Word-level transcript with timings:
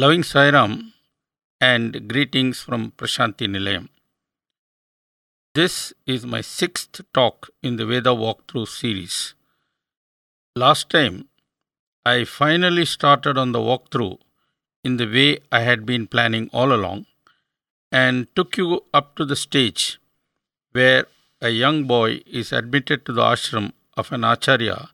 Loving 0.00 0.22
Sairam 0.22 0.92
and 1.60 2.08
greetings 2.10 2.60
from 2.60 2.92
Prashanti 2.92 3.46
Nilayam. 3.52 3.88
This 5.56 5.92
is 6.06 6.24
my 6.24 6.40
sixth 6.40 7.00
talk 7.12 7.48
in 7.64 7.74
the 7.78 7.84
Veda 7.84 8.10
walkthrough 8.10 8.68
series. 8.68 9.34
Last 10.54 10.88
time, 10.88 11.16
I 12.06 12.16
finally 12.24 12.84
started 12.84 13.36
on 13.36 13.50
the 13.50 13.58
walkthrough 13.58 14.18
in 14.84 14.98
the 14.98 15.08
way 15.16 15.40
I 15.50 15.62
had 15.62 15.84
been 15.84 16.06
planning 16.06 16.48
all 16.52 16.72
along 16.72 17.06
and 17.90 18.28
took 18.36 18.56
you 18.56 18.84
up 18.94 19.16
to 19.16 19.24
the 19.24 19.40
stage 19.46 19.98
where 20.70 21.06
a 21.40 21.48
young 21.48 21.86
boy 21.88 22.20
is 22.40 22.52
admitted 22.52 23.04
to 23.06 23.12
the 23.12 23.22
ashram 23.34 23.72
of 23.96 24.12
an 24.12 24.22
acharya 24.22 24.90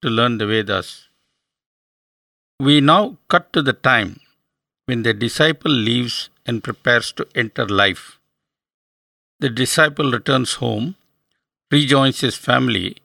to 0.00 0.08
learn 0.08 0.38
the 0.38 0.46
Vedas. 0.46 1.08
We 2.58 2.80
now 2.80 3.18
cut 3.28 3.52
to 3.52 3.60
the 3.60 3.74
time 3.74 4.20
when 4.86 5.02
the 5.02 5.12
disciple 5.12 5.70
leaves 5.70 6.30
and 6.46 6.64
prepares 6.64 7.12
to 7.12 7.26
enter 7.34 7.66
life. 7.66 8.18
The 9.40 9.50
disciple 9.50 10.10
returns 10.10 10.54
home, 10.54 10.94
rejoins 11.70 12.20
his 12.20 12.36
family, 12.36 12.96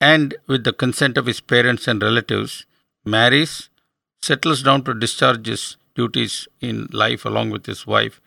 and 0.00 0.34
with 0.48 0.64
the 0.64 0.72
consent 0.72 1.16
of 1.16 1.26
his 1.26 1.40
parents 1.40 1.86
and 1.86 2.02
relatives, 2.02 2.66
marries, 3.04 3.70
settles 4.20 4.62
down 4.62 4.82
to 4.84 4.94
discharge 4.94 5.46
his 5.46 5.76
duties 5.94 6.48
in 6.60 6.88
life 6.92 7.24
along 7.24 7.50
with 7.50 7.66
his 7.66 7.86
wife 7.86 8.20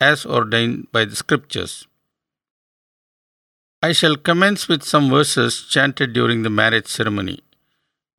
as 0.00 0.26
ordained 0.26 0.90
by 0.92 1.04
the 1.04 1.16
scriptures. 1.16 1.86
I 3.82 3.92
shall 3.92 4.16
commence 4.16 4.68
with 4.68 4.82
some 4.82 5.10
verses 5.10 5.66
chanted 5.68 6.12
during 6.12 6.42
the 6.42 6.50
marriage 6.50 6.86
ceremony. 6.86 7.40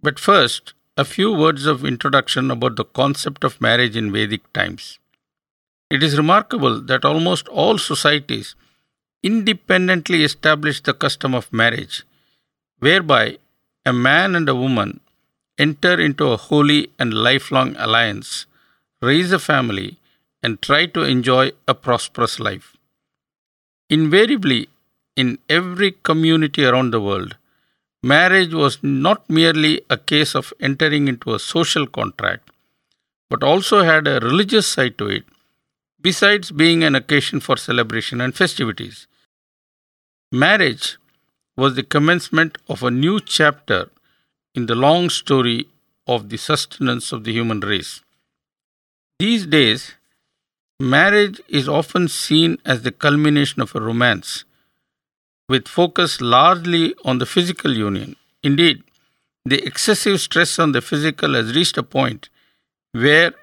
But 0.01 0.19
first, 0.19 0.73
a 0.95 1.03
few 1.03 1.33
words 1.33 1.65
of 1.65 1.83
introduction 1.83 2.51
about 2.51 2.75
the 2.75 2.85
concept 2.85 3.43
of 3.43 3.59
marriage 3.59 3.95
in 3.97 4.11
Vedic 4.11 4.41
times. 4.53 4.99
It 5.89 6.03
is 6.03 6.17
remarkable 6.17 6.79
that 6.81 7.03
almost 7.03 7.47
all 7.47 7.79
societies 7.79 8.53
independently 9.23 10.23
established 10.23 10.83
the 10.83 10.93
custom 10.93 11.33
of 11.33 11.51
marriage, 11.51 12.03
whereby 12.77 13.39
a 13.83 13.91
man 13.91 14.35
and 14.35 14.47
a 14.47 14.53
woman 14.53 14.99
enter 15.57 15.99
into 15.99 16.27
a 16.27 16.37
holy 16.37 16.91
and 16.99 17.11
lifelong 17.11 17.75
alliance, 17.77 18.45
raise 19.01 19.31
a 19.31 19.39
family, 19.39 19.97
and 20.43 20.61
try 20.61 20.85
to 20.85 21.01
enjoy 21.01 21.51
a 21.67 21.73
prosperous 21.73 22.39
life. 22.39 22.77
Invariably, 23.89 24.69
in 25.15 25.39
every 25.49 25.93
community 26.03 26.65
around 26.65 26.91
the 26.91 27.01
world, 27.01 27.35
marriage 28.03 28.53
was 28.53 28.77
not 28.83 29.29
merely 29.29 29.81
a 29.89 29.97
case 29.97 30.35
of 30.35 30.53
entering 30.59 31.07
into 31.07 31.33
a 31.33 31.39
social 31.39 31.87
contract, 31.87 32.51
but 33.29 33.41
also 33.41 33.83
had 33.83 34.07
a 34.07 34.19
religious 34.19 34.67
side 34.67 34.97
to 34.97 35.07
it, 35.07 35.23
besides 36.01 36.51
being 36.51 36.83
an 36.83 36.95
occasion 36.95 37.39
for 37.39 37.55
celebration 37.55 38.19
and 38.19 38.35
festivities. 38.35 39.07
Marriage 40.31 40.97
was 41.55 41.75
the 41.75 41.83
commencement 41.83 42.57
of 42.67 42.83
a 42.83 42.91
new 42.91 43.19
chapter 43.21 43.89
in 44.53 44.65
the 44.65 44.75
long 44.75 45.09
story 45.09 45.67
of 46.05 46.29
the 46.29 46.37
sustenance 46.37 47.13
of 47.13 47.23
the 47.23 47.31
human 47.31 47.61
race. 47.61 48.01
These 49.17 49.45
days, 49.45 49.93
marriage 50.79 51.39
is 51.47 51.69
often 51.69 52.09
seen 52.09 52.57
as 52.65 52.81
the 52.81 52.91
culmination 52.91 53.61
of 53.61 53.73
a 53.73 53.79
romance 53.79 54.43
with 55.49 55.67
focus 55.67 56.21
largely 56.21 56.93
on 57.03 57.17
the 57.17 57.25
physical 57.25 57.73
union. 57.73 58.15
Indeed, 58.43 58.83
the 59.45 59.63
excessive 59.65 60.21
stress 60.21 60.57
on 60.57 60.71
the 60.71 60.81
physical 60.81 61.33
has 61.33 61.55
reached 61.55 61.77
a 61.77 61.83
point 61.83 62.29
where, 62.93 63.33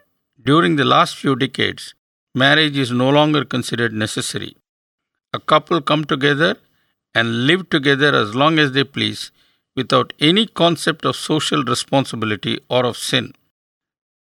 during 0.43 0.77
the 0.77 0.85
last 0.85 1.17
few 1.17 1.37
decades, 1.37 1.95
marriage 2.35 2.77
is 2.77 2.91
no 2.91 3.11
longer 3.11 3.45
considered 3.45 3.93
necessary. 3.93 4.57
A 5.33 5.41
couple 5.41 5.81
come 5.81 6.05
together 6.05 6.57
and 7.15 7.47
live 7.47 7.69
together 7.69 8.15
as 8.15 8.35
long 8.35 8.59
as 8.59 8.73
they 8.73 8.85
please 8.85 9.31
without 9.77 10.13
any 10.21 10.47
concept 10.47 11.05
of 11.05 11.17
social 11.17 11.63
responsibility 11.65 12.59
or 12.69 12.85
of 12.87 12.97
sin. 12.97 13.35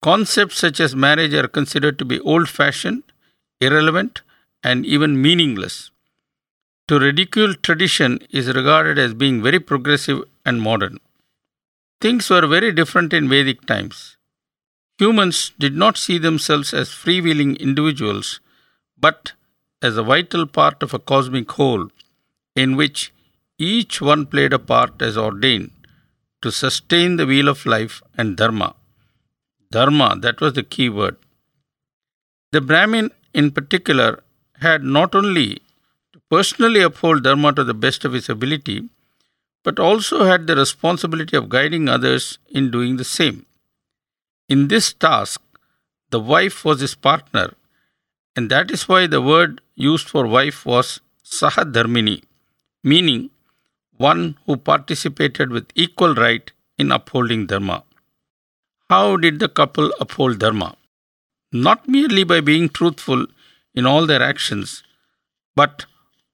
Concepts 0.01 0.57
such 0.57 0.79
as 0.79 0.95
marriage 0.95 1.33
are 1.33 1.47
considered 1.47 1.97
to 1.99 2.05
be 2.05 2.19
old 2.19 2.47
fashioned, 2.47 3.03
irrelevant, 3.59 4.21
and 4.63 4.85
even 4.85 5.21
meaningless. 5.21 5.91
To 6.87 6.99
ridicule 6.99 7.55
tradition 7.55 8.19
is 8.29 8.47
regarded 8.47 8.99
as 8.99 9.15
being 9.15 9.41
very 9.41 9.59
progressive 9.59 10.23
and 10.45 10.61
modern. 10.61 10.99
Things 11.99 12.29
were 12.29 12.45
very 12.45 12.71
different 12.71 13.11
in 13.11 13.27
Vedic 13.27 13.65
times. 13.65 14.17
Humans 14.99 15.53
did 15.57 15.75
not 15.75 15.97
see 15.97 16.19
themselves 16.19 16.73
as 16.73 16.89
freewheeling 16.89 17.57
individuals, 17.59 18.39
but 18.99 19.33
as 19.81 19.97
a 19.97 20.03
vital 20.03 20.45
part 20.45 20.83
of 20.83 20.93
a 20.93 20.99
cosmic 20.99 21.51
whole 21.53 21.89
in 22.55 22.75
which 22.75 23.11
each 23.57 23.99
one 23.99 24.27
played 24.27 24.53
a 24.53 24.59
part 24.59 25.01
as 25.01 25.17
ordained 25.17 25.71
to 26.41 26.51
sustain 26.51 27.15
the 27.15 27.25
wheel 27.25 27.47
of 27.47 27.65
life 27.65 28.03
and 28.15 28.37
dharma. 28.37 28.75
Dharma, 29.71 30.15
that 30.19 30.39
was 30.39 30.53
the 30.53 30.63
key 30.63 30.89
word. 30.89 31.17
The 32.51 32.61
Brahmin, 32.61 33.09
in 33.33 33.51
particular, 33.51 34.23
had 34.61 34.83
not 34.83 35.15
only 35.15 35.61
personally 36.29 36.81
uphold 36.81 37.23
dharma 37.23 37.53
to 37.53 37.63
the 37.63 37.73
best 37.73 38.05
of 38.05 38.13
his 38.13 38.29
ability, 38.29 38.89
but 39.63 39.79
also 39.79 40.25
had 40.25 40.47
the 40.47 40.55
responsibility 40.55 41.35
of 41.35 41.49
guiding 41.49 41.89
others 41.89 42.37
in 42.49 42.71
doing 42.71 42.97
the 42.97 43.03
same. 43.03 43.45
In 44.47 44.67
this 44.67 44.93
task, 44.93 45.41
the 46.11 46.19
wife 46.19 46.63
was 46.63 46.81
his 46.81 46.95
partner, 46.95 47.53
and 48.35 48.49
that 48.49 48.69
is 48.69 48.87
why 48.87 49.07
the 49.07 49.21
word 49.21 49.61
used 49.75 50.09
for 50.09 50.27
wife 50.27 50.65
was 50.65 50.99
sahadharmini, 51.23 52.23
meaning 52.83 53.29
one 53.97 54.37
who 54.45 54.57
participated 54.57 55.49
with 55.49 55.67
equal 55.73 56.13
right 56.13 56.51
in 56.77 56.91
upholding 56.91 57.47
Dharma. 57.47 57.83
How 58.89 59.17
did 59.17 59.39
the 59.39 59.49
couple 59.49 59.91
uphold 59.99 60.39
Dharma? 60.39 60.75
Not 61.51 61.87
merely 61.87 62.23
by 62.23 62.41
being 62.41 62.69
truthful 62.69 63.25
in 63.73 63.85
all 63.85 64.05
their 64.05 64.21
actions, 64.21 64.83
but 65.55 65.85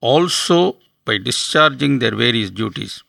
also 0.01 0.75
by 1.05 1.17
discharging 1.17 1.99
their 1.99 2.15
various 2.15 2.49
duties. 2.49 3.03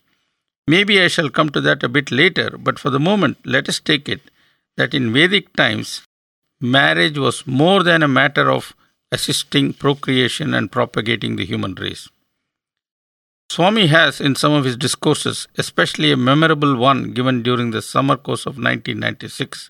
Maybe 0.67 1.01
I 1.01 1.07
shall 1.09 1.29
come 1.29 1.49
to 1.49 1.61
that 1.61 1.83
a 1.83 1.89
bit 1.89 2.11
later, 2.11 2.55
but 2.57 2.79
for 2.79 2.89
the 2.89 2.99
moment, 2.99 3.37
let 3.45 3.67
us 3.67 3.79
take 3.79 4.07
it 4.07 4.21
that 4.77 4.93
in 4.93 5.11
Vedic 5.11 5.53
times, 5.53 6.07
marriage 6.61 7.17
was 7.17 7.45
more 7.45 7.83
than 7.83 8.01
a 8.01 8.07
matter 8.07 8.49
of 8.49 8.73
assisting 9.11 9.73
procreation 9.73 10.53
and 10.53 10.71
propagating 10.71 11.35
the 11.35 11.45
human 11.45 11.75
race. 11.75 12.07
Swami 13.49 13.87
has, 13.87 14.19
in 14.19 14.35
some 14.35 14.53
of 14.53 14.63
his 14.63 14.77
discourses, 14.77 15.47
especially 15.57 16.11
a 16.11 16.17
memorable 16.17 16.75
one 16.75 17.11
given 17.13 17.43
during 17.43 17.69
the 17.69 17.81
summer 17.81 18.17
course 18.17 18.45
of 18.47 18.57
1996, 18.57 19.69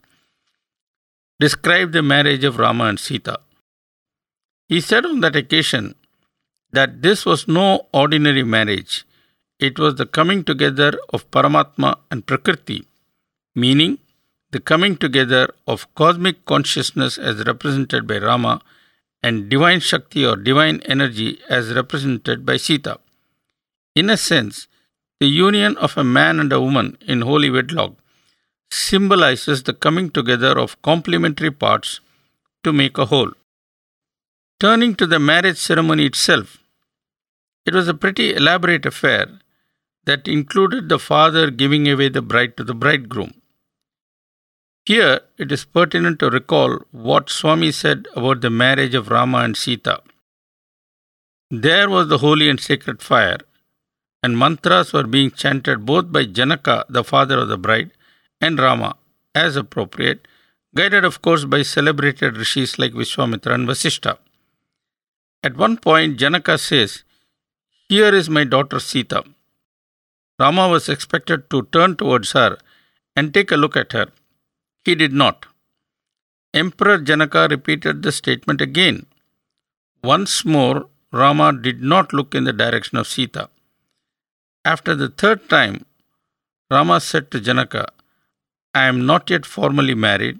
described 1.39 1.91
the 1.91 2.01
marriage 2.01 2.45
of 2.45 2.57
Rama 2.57 2.85
and 2.85 2.99
Sita. 2.99 3.39
He 4.69 4.79
said 4.79 5.05
on 5.05 5.19
that 5.19 5.35
occasion 5.35 5.95
that 6.73 7.01
this 7.01 7.25
was 7.25 7.47
no 7.47 7.87
ordinary 7.93 8.43
marriage, 8.43 9.05
it 9.59 9.79
was 9.79 9.95
the 9.95 10.05
coming 10.05 10.43
together 10.43 10.91
of 11.09 11.29
Paramatma 11.31 11.97
and 12.11 12.25
Prakriti, 12.25 12.85
meaning 13.55 13.99
the 14.51 14.59
coming 14.59 14.97
together 14.97 15.53
of 15.67 15.93
cosmic 15.95 16.45
consciousness 16.45 17.17
as 17.17 17.45
represented 17.45 18.07
by 18.07 18.17
Rama 18.17 18.61
and 19.21 19.49
divine 19.49 19.79
Shakti 19.79 20.25
or 20.25 20.35
divine 20.35 20.81
energy 20.85 21.39
as 21.49 21.73
represented 21.73 22.45
by 22.45 22.57
Sita. 22.57 22.99
In 23.95 24.09
a 24.09 24.17
sense, 24.17 24.67
the 25.19 25.27
union 25.27 25.77
of 25.77 25.95
a 25.97 26.03
man 26.03 26.39
and 26.39 26.51
a 26.51 26.59
woman 26.59 26.97
in 27.07 27.21
holy 27.21 27.49
wedlock 27.49 27.93
symbolizes 28.69 29.63
the 29.63 29.73
coming 29.73 30.09
together 30.09 30.57
of 30.59 30.81
complementary 30.81 31.51
parts 31.51 31.99
to 32.63 32.73
make 32.73 32.97
a 32.97 33.05
whole. 33.05 33.31
Turning 34.59 34.95
to 34.95 35.05
the 35.05 35.19
marriage 35.19 35.57
ceremony 35.57 36.05
itself, 36.05 36.62
it 37.65 37.73
was 37.73 37.87
a 37.87 37.93
pretty 37.93 38.33
elaborate 38.33 38.85
affair 38.85 39.27
that 40.05 40.27
included 40.27 40.89
the 40.89 40.99
father 40.99 41.49
giving 41.49 41.87
away 41.87 42.09
the 42.09 42.21
bride 42.21 42.57
to 42.57 42.63
the 42.63 42.73
bridegroom. 42.73 43.33
Here, 44.85 45.21
it 45.37 45.51
is 45.51 45.63
pertinent 45.63 46.19
to 46.19 46.29
recall 46.29 46.79
what 46.91 47.29
Swami 47.29 47.71
said 47.71 48.07
about 48.15 48.41
the 48.41 48.49
marriage 48.49 48.95
of 48.95 49.09
Rama 49.09 49.39
and 49.39 49.55
Sita. 49.55 50.01
There 51.49 51.89
was 51.89 52.09
the 52.09 52.17
holy 52.17 52.49
and 52.49 52.59
sacred 52.59 53.01
fire, 53.01 53.39
and 54.21 54.37
mantras 54.37 54.91
were 54.91 55.07
being 55.07 55.31
chanted 55.31 55.85
both 55.85 56.11
by 56.11 56.25
Janaka, 56.25 56.85
the 56.89 57.03
father 57.03 57.39
of 57.39 57.47
the 57.47 57.57
bride, 57.57 57.91
and 58.41 58.59
Rama, 58.59 58.97
as 59.33 59.55
appropriate, 59.55 60.27
guided, 60.75 61.05
of 61.05 61.21
course, 61.21 61.45
by 61.45 61.61
celebrated 61.61 62.35
rishis 62.35 62.77
like 62.77 62.91
Vishwamitra 62.93 63.53
and 63.53 63.67
Vasishta. 63.67 64.17
At 65.43 65.55
one 65.55 65.77
point, 65.77 66.17
Janaka 66.17 66.57
says, 66.57 67.03
Here 67.89 68.13
is 68.13 68.29
my 68.29 68.43
daughter 68.43 68.79
Sita. 68.79 69.23
Rama 70.39 70.67
was 70.67 70.89
expected 70.89 71.49
to 71.49 71.63
turn 71.71 71.95
towards 71.95 72.31
her 72.31 72.57
and 73.15 73.33
take 73.33 73.51
a 73.51 73.57
look 73.57 73.77
at 73.77 73.91
her. 73.91 74.07
He 74.83 74.95
did 74.95 75.13
not. 75.13 75.45
Emperor 76.53 76.97
Janaka 76.97 77.47
repeated 77.49 78.01
the 78.01 78.11
statement 78.11 78.61
again. 78.61 79.05
Once 80.03 80.43
more, 80.45 80.87
Rama 81.11 81.53
did 81.53 81.81
not 81.81 82.13
look 82.13 82.33
in 82.33 82.43
the 82.43 82.53
direction 82.53 82.97
of 82.97 83.07
Sita. 83.07 83.49
After 84.65 84.95
the 84.95 85.09
third 85.09 85.49
time, 85.49 85.85
Rama 86.71 86.99
said 86.99 87.29
to 87.31 87.39
Janaka, 87.39 87.89
I 88.73 88.85
am 88.85 89.05
not 89.05 89.29
yet 89.29 89.45
formally 89.45 89.93
married, 89.93 90.39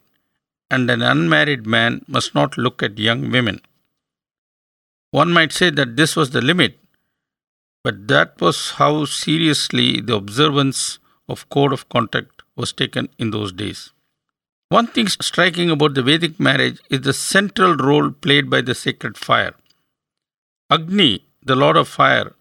and 0.71 0.89
an 0.89 1.01
unmarried 1.01 1.67
man 1.67 2.03
must 2.07 2.33
not 2.33 2.57
look 2.57 2.81
at 2.81 2.97
young 2.97 3.29
women. 3.29 3.61
One 5.11 5.31
might 5.31 5.51
say 5.51 5.69
that 5.69 5.95
this 5.95 6.15
was 6.15 6.31
the 6.31 6.41
limit, 6.41 6.79
but 7.83 8.07
that 8.07 8.39
was 8.39 8.71
how 8.71 9.05
seriously 9.05 9.99
the 9.99 10.15
observance 10.15 10.99
of 11.27 11.49
code 11.49 11.73
of 11.73 11.87
conduct 11.89 12.43
was 12.55 12.71
taken 12.71 13.09
in 13.17 13.31
those 13.31 13.51
days. 13.51 13.91
One 14.69 14.87
thing 14.87 15.07
striking 15.07 15.69
about 15.69 15.93
the 15.93 16.01
Vedic 16.01 16.39
marriage 16.39 16.79
is 16.89 17.01
the 17.01 17.13
central 17.13 17.75
role 17.75 18.11
played 18.11 18.49
by 18.49 18.61
the 18.61 18.73
sacred 18.73 19.17
fire. 19.17 19.53
Agni, 20.69 21.25
the 21.43 21.55
Lord 21.55 21.77
of 21.77 21.87
Fire, 21.87 22.33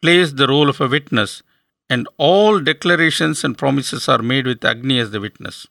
plays 0.00 0.34
the 0.34 0.48
role 0.48 0.68
of 0.68 0.80
a 0.80 0.88
witness, 0.88 1.42
and 1.88 2.08
all 2.16 2.58
declarations 2.58 3.44
and 3.44 3.56
promises 3.56 4.08
are 4.08 4.22
made 4.22 4.46
with 4.46 4.64
Agni 4.64 4.98
as 4.98 5.10
the 5.10 5.20
witness. 5.20 5.66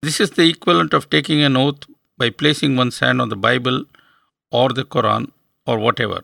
This 0.00 0.20
is 0.20 0.30
the 0.30 0.48
equivalent 0.48 0.94
of 0.94 1.10
taking 1.10 1.42
an 1.42 1.56
oath 1.56 1.84
by 2.16 2.30
placing 2.30 2.76
one's 2.76 3.00
hand 3.00 3.20
on 3.20 3.28
the 3.28 3.36
Bible 3.36 3.84
or 4.50 4.68
the 4.70 4.84
Quran 4.84 5.32
or 5.66 5.78
whatever. 5.78 6.22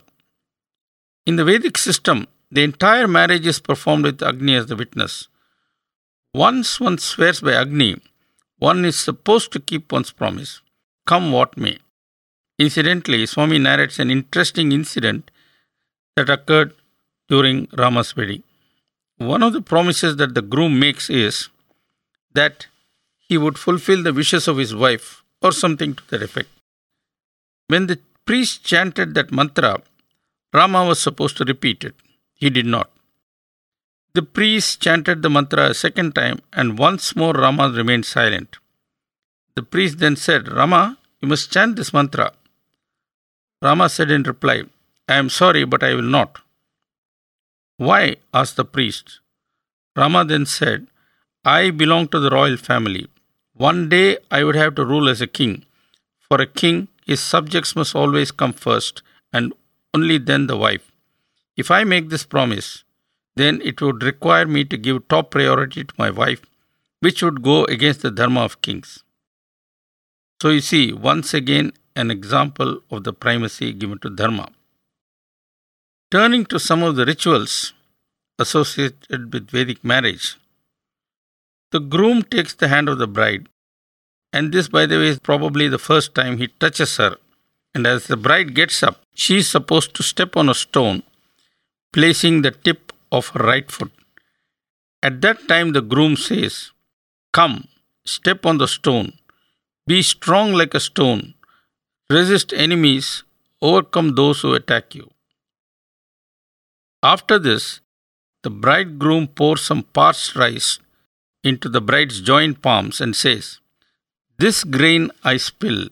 In 1.25 1.37
the 1.37 1.45
Vedic 1.45 1.79
system, 1.79 2.27
the 2.51 2.65
entire 2.65 3.07
marriage 3.07 3.47
is 3.47 3.61
performed 3.61 4.05
with 4.05 4.23
Agni 4.23 4.57
as 4.57 4.67
the 4.67 4.75
witness. 4.75 5.29
Once 6.35 6.81
one 6.81 6.99
swears 6.99 7.41
by 7.41 7.53
Agni, 7.53 7.97
one 8.59 8.85
is 8.85 8.99
supposed 8.99 9.53
to 9.53 9.61
keep 9.61 9.93
one's 9.93 10.11
promise, 10.11 10.61
come 11.07 11.31
what 11.31 11.57
may. 11.57 11.79
Incidentally, 12.59 13.25
Swami 13.27 13.59
narrates 13.59 14.01
an 14.01 14.11
interesting 14.11 14.73
incident 14.73 15.31
that 16.17 16.29
occurred 16.29 16.75
during 17.29 17.69
Rama's 17.79 18.17
wedding. 18.17 18.43
One 19.19 19.45
of 19.45 19.53
the 19.53 19.63
promises 19.63 20.17
that 20.17 20.35
the 20.35 20.43
groom 20.43 20.81
makes 20.81 21.09
is 21.09 21.49
that 22.35 22.67
he 23.19 23.39
would 23.39 23.59
fulfill 23.59 24.03
the 24.03 24.13
wishes 24.13 24.49
of 24.49 24.57
his 24.57 24.75
wife 24.75 25.23
or 25.41 25.53
something 25.53 25.95
to 25.95 26.03
that 26.11 26.23
effect. 26.23 26.49
When 27.69 27.87
the 27.87 28.01
priest 28.27 28.65
chanted 28.65 29.15
that 29.15 29.31
mantra, 29.31 29.83
Rama 30.53 30.85
was 30.85 31.01
supposed 31.01 31.37
to 31.39 31.45
repeat 31.45 31.85
it. 31.85 31.95
He 32.35 32.51
did 32.51 32.67
not. 32.67 32.91
The 34.15 34.23
priest 34.23 34.83
chanted 34.83 35.23
the 35.23 35.31
mantra 35.31 35.71
a 35.71 35.75
second 35.75 36.15
time, 36.15 36.41
and 36.53 36.79
once 36.79 37.17
more 37.17 37.33
Rama 37.33 37.71
remained 37.71 38.05
silent. 38.05 38.59
The 39.55 39.63
priest 39.63 39.99
then 39.99 40.17
said, 40.17 40.53
Rama, 40.53 40.99
you 41.21 41.29
must 41.29 41.53
chant 41.53 41.77
this 41.77 41.93
mantra. 41.95 42.33
Rama 43.63 43.89
said 43.89 44.11
in 44.11 44.23
reply, 44.25 44.65
I 45.09 45.15
am 45.15 45.31
sorry, 45.31 45.65
but 45.65 45.83
I 45.83 45.95
will 45.95 46.03
not. 46.03 46.41
Why? 47.77 48.17
asked 48.35 48.57
the 48.57 48.65
priest. 48.65 49.21
Rama 49.97 50.25
then 50.25 50.47
said, 50.47 50.89
I 51.45 51.71
belong 51.71 52.09
to 52.09 52.21
the 52.21 52.31
royal 52.31 52.57
family. 52.57 53.09
One 53.55 53.89
day 53.89 54.19
I 54.31 54.45
would 54.45 54.57
have 54.57 54.75
to 54.77 54.85
rule 54.85 55.09
as 55.09 55.21
a 55.21 55.27
king. 55.27 55.65
For 56.21 56.41
a 56.41 56.47
king, 56.47 56.89
his 57.07 57.21
subjects 57.21 57.75
must 57.75 57.95
always 57.95 58.31
come 58.31 58.53
first, 58.53 59.03
and 59.33 59.53
only 59.95 60.19
then 60.19 60.47
the 60.47 60.57
wife. 60.57 60.91
If 61.57 61.71
I 61.71 61.85
make 61.85 62.09
this 62.09 62.25
promise, 62.25 62.85
then 63.37 63.61
it 63.63 63.81
would 63.81 64.03
require 64.03 64.47
me 64.47 64.65
to 64.65 64.77
give 64.77 65.09
top 65.09 65.31
priority 65.31 65.85
to 65.85 65.95
my 65.99 66.11
wife, 66.11 66.43
which 67.01 67.23
would 67.23 67.43
go 67.43 67.65
against 67.65 68.03
the 68.03 68.11
dharma 68.11 68.41
of 68.41 68.63
kings. 68.63 69.05
So 70.41 70.51
you 70.51 70.61
see, 70.61 70.93
once 70.93 71.35
again, 71.35 71.73
an 71.95 72.11
example 72.11 72.81
of 72.91 73.05
the 73.05 73.13
primacy 73.13 73.73
given 73.73 73.99
to 73.99 74.11
dharma. 74.11 74.49
Turning 76.11 76.45
to 76.47 76.59
some 76.59 76.83
of 76.83 76.97
the 76.97 77.07
rituals 77.07 77.73
associated 78.39 79.33
with 79.33 79.51
Vedic 79.51 79.85
marriage, 79.85 80.37
the 81.71 81.81
groom 81.81 82.23
takes 82.23 82.55
the 82.55 82.69
hand 82.69 82.89
of 82.89 82.99
the 82.99 83.07
bride, 83.07 83.49
and 84.33 84.53
this, 84.53 84.69
by 84.69 84.87
the 84.87 84.97
way, 84.97 85.09
is 85.09 85.19
probably 85.19 85.69
the 85.69 85.79
first 85.79 86.15
time 86.15 86.39
he 86.39 86.49
touches 86.49 86.97
her. 86.97 87.17
And 87.75 87.87
as 87.87 88.07
the 88.07 88.17
bride 88.17 88.55
gets 88.55 88.83
up, 88.83 89.03
she 89.15 89.39
is 89.39 89.49
supposed 89.49 89.95
to 89.95 90.03
step 90.03 90.37
on 90.37 90.49
a 90.49 90.55
stone, 90.55 91.03
placing 91.93 92.43
the 92.43 92.51
tip 92.51 92.93
of 93.11 93.29
her 93.29 93.45
right 93.45 93.71
foot. 93.71 93.93
At 95.03 95.21
that 95.23 95.49
time, 95.49 95.73
the 95.73 95.83
groom 95.83 96.17
says, 96.17 96.71
Come, 97.33 97.69
step 98.05 98.45
on 98.45 98.59
the 98.59 98.69
stone, 98.69 99.15
be 99.87 100.03
strong 100.03 100.53
like 100.53 100.75
a 100.75 100.81
stone, 100.81 101.35
resist 102.09 102.53
enemies, 102.53 103.25
overcome 103.61 104.15
those 104.15 104.43
who 104.43 104.55
attack 104.55 104.95
you. 104.95 105.11
After 107.03 107.39
this, 107.39 107.81
the 108.43 108.51
bridegroom 108.51 109.29
pours 109.29 109.63
some 109.63 109.83
parched 109.83 110.37
rice 110.37 110.79
into 111.43 111.69
the 111.69 111.81
bride's 111.81 112.21
joined 112.21 112.63
palms 112.63 113.01
and 113.01 113.17
says, 113.17 113.59
This 114.39 114.63
grain 114.63 115.11
I 115.25 115.37
spill, 115.37 115.89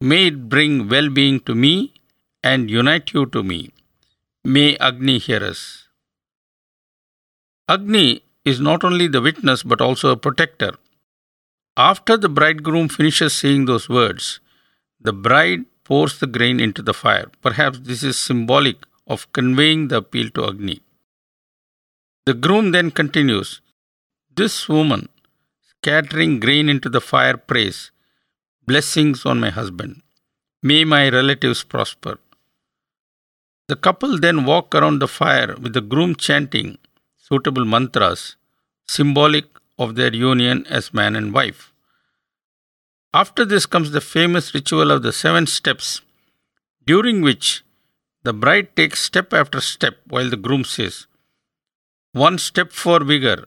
may 0.00 0.26
it 0.28 0.48
bring 0.48 0.88
well 0.88 1.08
being 1.08 1.40
to 1.40 1.54
me 1.54 1.94
and 2.42 2.70
unite 2.70 3.12
you 3.14 3.26
to 3.26 3.42
me. 3.42 3.72
May 4.44 4.76
Agni 4.76 5.18
hear 5.18 5.42
us. 5.42 5.88
Agni 7.68 8.22
is 8.44 8.60
not 8.60 8.84
only 8.84 9.08
the 9.08 9.20
witness 9.20 9.62
but 9.62 9.80
also 9.80 10.10
a 10.10 10.16
protector. 10.16 10.72
After 11.76 12.16
the 12.16 12.28
bridegroom 12.28 12.88
finishes 12.88 13.34
saying 13.34 13.64
those 13.64 13.88
words, 13.88 14.40
the 15.00 15.12
bride 15.12 15.64
pours 15.84 16.18
the 16.18 16.26
grain 16.26 16.60
into 16.60 16.82
the 16.82 16.94
fire. 16.94 17.30
Perhaps 17.42 17.80
this 17.80 18.02
is 18.02 18.18
symbolic 18.18 18.84
of 19.06 19.30
conveying 19.32 19.88
the 19.88 19.98
appeal 19.98 20.30
to 20.30 20.46
Agni. 20.46 20.80
The 22.26 22.34
groom 22.34 22.72
then 22.72 22.90
continues 22.90 23.60
This 24.34 24.68
woman, 24.68 25.08
scattering 25.68 26.40
grain 26.40 26.68
into 26.68 26.88
the 26.88 27.00
fire, 27.00 27.36
prays, 27.36 27.90
Blessings 28.68 29.24
on 29.24 29.38
my 29.38 29.50
husband. 29.50 30.02
May 30.60 30.84
my 30.84 31.08
relatives 31.08 31.62
prosper. 31.62 32.18
The 33.68 33.76
couple 33.76 34.18
then 34.18 34.44
walk 34.44 34.74
around 34.74 34.98
the 34.98 35.06
fire 35.06 35.54
with 35.54 35.72
the 35.72 35.80
groom 35.80 36.16
chanting 36.16 36.78
suitable 37.16 37.64
mantras, 37.64 38.34
symbolic 38.88 39.46
of 39.78 39.94
their 39.94 40.12
union 40.12 40.66
as 40.68 40.92
man 40.92 41.14
and 41.14 41.32
wife. 41.32 41.72
After 43.14 43.44
this 43.44 43.66
comes 43.66 43.92
the 43.92 44.00
famous 44.00 44.52
ritual 44.52 44.90
of 44.90 45.04
the 45.04 45.12
seven 45.12 45.46
steps, 45.46 46.00
during 46.84 47.22
which 47.22 47.62
the 48.24 48.32
bride 48.32 48.74
takes 48.74 49.00
step 49.00 49.32
after 49.32 49.60
step 49.60 49.98
while 50.08 50.28
the 50.28 50.36
groom 50.36 50.64
says, 50.64 51.06
one 52.10 52.36
step 52.36 52.72
for 52.72 53.04
vigor, 53.04 53.44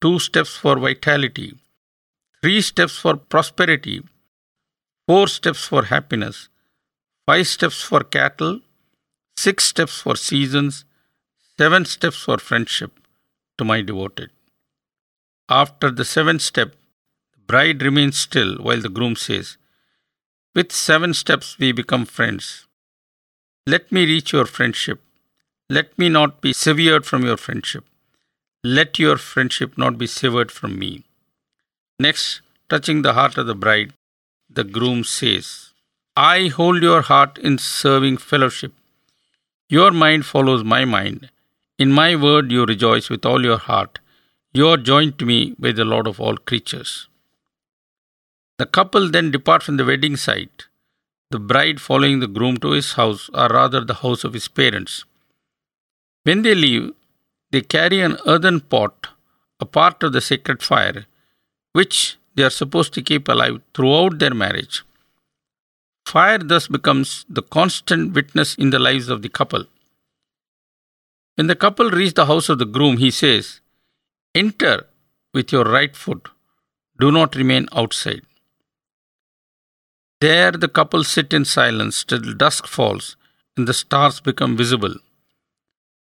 two 0.00 0.20
steps 0.20 0.56
for 0.56 0.78
vitality, 0.78 1.54
three 2.42 2.60
steps 2.60 2.96
for 2.96 3.16
prosperity, 3.16 4.02
four 5.06 5.26
steps 5.28 5.64
for 5.64 5.84
happiness, 5.84 6.48
five 7.26 7.46
steps 7.46 7.82
for 7.82 8.00
cattle, 8.00 8.60
six 9.36 9.64
steps 9.64 10.00
for 10.00 10.16
seasons, 10.16 10.84
Seven 11.58 11.84
steps 11.84 12.16
for 12.16 12.38
friendship 12.38 12.98
to 13.58 13.64
my 13.64 13.82
devoted. 13.82 14.30
After 15.48 15.90
the 15.90 16.04
seventh 16.04 16.40
step, 16.40 16.74
the 17.34 17.40
bride 17.46 17.82
remains 17.82 18.18
still 18.18 18.56
while 18.56 18.80
the 18.80 18.88
groom 18.88 19.16
says, 19.16 19.58
With 20.54 20.72
seven 20.72 21.12
steps 21.12 21.58
we 21.58 21.70
become 21.72 22.06
friends. 22.06 22.66
Let 23.66 23.92
me 23.92 24.06
reach 24.06 24.32
your 24.32 24.46
friendship. 24.46 25.02
Let 25.68 25.96
me 25.98 26.08
not 26.08 26.40
be 26.40 26.54
severed 26.54 27.04
from 27.04 27.22
your 27.22 27.36
friendship. 27.36 27.84
Let 28.64 28.98
your 28.98 29.18
friendship 29.18 29.76
not 29.76 29.98
be 29.98 30.06
severed 30.06 30.50
from 30.50 30.78
me. 30.78 31.04
Next, 32.02 32.40
touching 32.68 33.02
the 33.02 33.12
heart 33.12 33.38
of 33.38 33.46
the 33.46 33.54
bride, 33.54 33.92
the 34.50 34.64
groom 34.64 35.04
says, 35.04 35.70
I 36.16 36.48
hold 36.48 36.82
your 36.82 37.02
heart 37.02 37.38
in 37.38 37.58
serving 37.58 38.16
fellowship. 38.16 38.72
Your 39.68 39.92
mind 39.92 40.26
follows 40.26 40.64
my 40.64 40.84
mind, 40.84 41.30
in 41.78 41.92
my 41.92 42.16
word 42.16 42.50
you 42.50 42.64
rejoice 42.64 43.08
with 43.08 43.24
all 43.24 43.44
your 43.44 43.58
heart. 43.68 44.00
You 44.52 44.66
are 44.70 44.88
joined 44.90 45.16
to 45.20 45.24
me 45.32 45.54
by 45.60 45.70
the 45.70 45.84
Lord 45.84 46.08
of 46.08 46.18
all 46.18 46.36
creatures. 46.36 47.06
The 48.58 48.66
couple 48.66 49.08
then 49.08 49.30
depart 49.30 49.62
from 49.62 49.76
the 49.76 49.84
wedding 49.84 50.16
site, 50.16 50.66
the 51.30 51.38
bride 51.52 51.80
following 51.80 52.18
the 52.18 52.32
groom 52.38 52.56
to 52.58 52.72
his 52.72 52.92
house, 52.94 53.30
or 53.32 53.48
rather 53.60 53.84
the 53.84 54.00
house 54.02 54.24
of 54.24 54.34
his 54.34 54.48
parents. 54.48 55.04
When 56.24 56.42
they 56.42 56.56
leave, 56.56 56.92
they 57.52 57.62
carry 57.62 58.00
an 58.00 58.18
earthen 58.26 58.60
pot, 58.60 59.08
a 59.60 59.66
part 59.66 60.02
of 60.02 60.12
the 60.12 60.20
sacred 60.20 60.62
fire, 60.64 61.06
which 61.72 62.16
they 62.34 62.42
are 62.42 62.50
supposed 62.50 62.92
to 62.94 63.02
keep 63.02 63.28
alive 63.28 63.60
throughout 63.74 64.18
their 64.18 64.34
marriage. 64.34 64.82
Fire 66.06 66.38
thus 66.38 66.68
becomes 66.68 67.24
the 67.28 67.42
constant 67.42 68.12
witness 68.14 68.54
in 68.56 68.70
the 68.70 68.78
lives 68.78 69.08
of 69.08 69.22
the 69.22 69.28
couple. 69.28 69.64
When 71.36 71.46
the 71.46 71.56
couple 71.56 71.90
reach 71.90 72.14
the 72.14 72.26
house 72.26 72.48
of 72.48 72.58
the 72.58 72.66
groom, 72.66 72.98
he 72.98 73.10
says, 73.10 73.60
Enter 74.34 74.86
with 75.32 75.52
your 75.52 75.64
right 75.64 75.96
foot, 75.96 76.28
do 76.98 77.10
not 77.10 77.34
remain 77.36 77.68
outside. 77.72 78.22
There 80.20 80.52
the 80.52 80.68
couple 80.68 81.04
sit 81.04 81.32
in 81.32 81.44
silence 81.44 82.04
till 82.04 82.34
dusk 82.34 82.66
falls 82.66 83.16
and 83.56 83.66
the 83.66 83.74
stars 83.74 84.20
become 84.20 84.56
visible. 84.56 84.94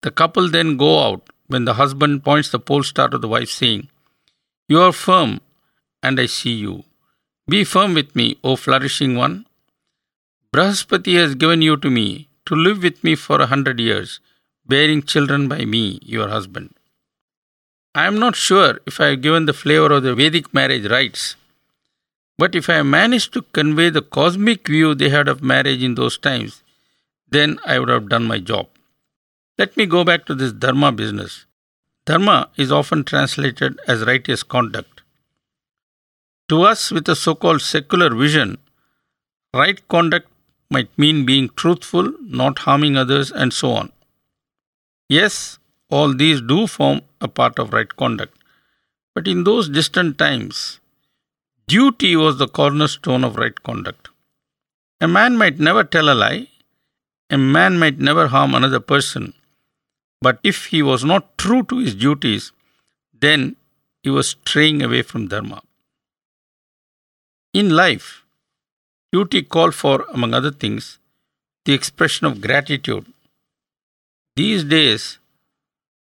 The 0.02 0.10
couple 0.10 0.48
then 0.48 0.76
go 0.76 1.00
out 1.00 1.28
when 1.48 1.64
the 1.64 1.74
husband 1.74 2.24
points 2.24 2.50
the 2.50 2.58
pole 2.58 2.82
star 2.82 3.08
to 3.08 3.18
the 3.18 3.28
wife, 3.28 3.50
saying, 3.50 3.88
You 4.68 4.80
are 4.80 4.92
firm, 4.92 5.40
and 6.06 6.20
I 6.24 6.26
see 6.26 6.56
you. 6.66 6.74
Be 7.54 7.64
firm 7.72 7.94
with 7.98 8.14
me, 8.20 8.26
O 8.42 8.56
flourishing 8.64 9.16
one. 9.24 9.36
Brahaspati 10.52 11.14
has 11.20 11.34
given 11.42 11.62
you 11.68 11.76
to 11.84 11.90
me 11.98 12.06
to 12.46 12.54
live 12.66 12.82
with 12.88 13.02
me 13.06 13.14
for 13.14 13.40
a 13.40 13.50
hundred 13.52 13.80
years, 13.80 14.20
bearing 14.72 15.02
children 15.02 15.48
by 15.52 15.64
me, 15.64 15.84
your 16.02 16.28
husband. 16.28 16.70
I 17.94 18.06
am 18.06 18.18
not 18.18 18.36
sure 18.36 18.78
if 18.86 19.00
I 19.00 19.06
have 19.10 19.22
given 19.26 19.46
the 19.46 19.58
flavor 19.62 19.92
of 19.92 20.02
the 20.02 20.14
Vedic 20.14 20.52
marriage 20.52 20.88
rites, 20.90 21.36
but 22.38 22.54
if 22.54 22.68
I 22.68 22.74
have 22.80 22.86
managed 22.86 23.32
to 23.34 23.42
convey 23.58 23.88
the 23.90 24.02
cosmic 24.02 24.68
view 24.68 24.94
they 24.94 25.08
had 25.08 25.28
of 25.28 25.42
marriage 25.42 25.82
in 25.82 25.94
those 25.94 26.18
times, 26.18 26.62
then 27.28 27.58
I 27.64 27.78
would 27.78 27.88
have 27.88 28.08
done 28.08 28.26
my 28.32 28.38
job. 28.38 28.68
Let 29.58 29.76
me 29.76 29.86
go 29.86 30.04
back 30.04 30.26
to 30.26 30.34
this 30.34 30.52
dharma 30.52 30.92
business. 30.92 31.46
Dharma 32.04 32.50
is 32.56 32.70
often 32.70 33.04
translated 33.04 33.80
as 33.88 34.04
righteous 34.04 34.42
conduct. 34.42 34.95
To 36.48 36.62
us, 36.62 36.92
with 36.92 37.08
a 37.08 37.16
so 37.16 37.34
called 37.34 37.60
secular 37.60 38.14
vision, 38.14 38.58
right 39.52 39.80
conduct 39.88 40.28
might 40.70 40.96
mean 40.96 41.26
being 41.26 41.48
truthful, 41.56 42.12
not 42.20 42.60
harming 42.60 42.96
others, 42.96 43.32
and 43.32 43.52
so 43.52 43.72
on. 43.72 43.92
Yes, 45.08 45.58
all 45.90 46.14
these 46.14 46.40
do 46.40 46.66
form 46.66 47.00
a 47.20 47.26
part 47.26 47.58
of 47.58 47.72
right 47.72 47.88
conduct. 47.96 48.36
But 49.14 49.26
in 49.26 49.44
those 49.44 49.68
distant 49.68 50.18
times, 50.18 50.78
duty 51.66 52.14
was 52.14 52.38
the 52.38 52.48
cornerstone 52.48 53.24
of 53.24 53.36
right 53.36 53.60
conduct. 53.62 54.08
A 55.00 55.08
man 55.08 55.36
might 55.36 55.58
never 55.58 55.82
tell 55.82 56.08
a 56.08 56.14
lie, 56.14 56.48
a 57.28 57.38
man 57.38 57.78
might 57.78 57.98
never 57.98 58.28
harm 58.28 58.54
another 58.54 58.80
person, 58.80 59.34
but 60.20 60.38
if 60.42 60.66
he 60.66 60.82
was 60.82 61.04
not 61.04 61.36
true 61.38 61.62
to 61.64 61.78
his 61.78 61.94
duties, 61.94 62.52
then 63.12 63.56
he 64.02 64.10
was 64.10 64.28
straying 64.28 64.82
away 64.82 65.02
from 65.02 65.26
Dharma. 65.26 65.62
In 67.60 67.70
life, 67.70 68.22
duty 69.14 69.40
called 69.42 69.74
for, 69.74 70.04
among 70.12 70.34
other 70.34 70.50
things, 70.50 70.98
the 71.64 71.72
expression 71.72 72.26
of 72.26 72.42
gratitude. 72.42 73.06
These 74.40 74.64
days, 74.64 75.18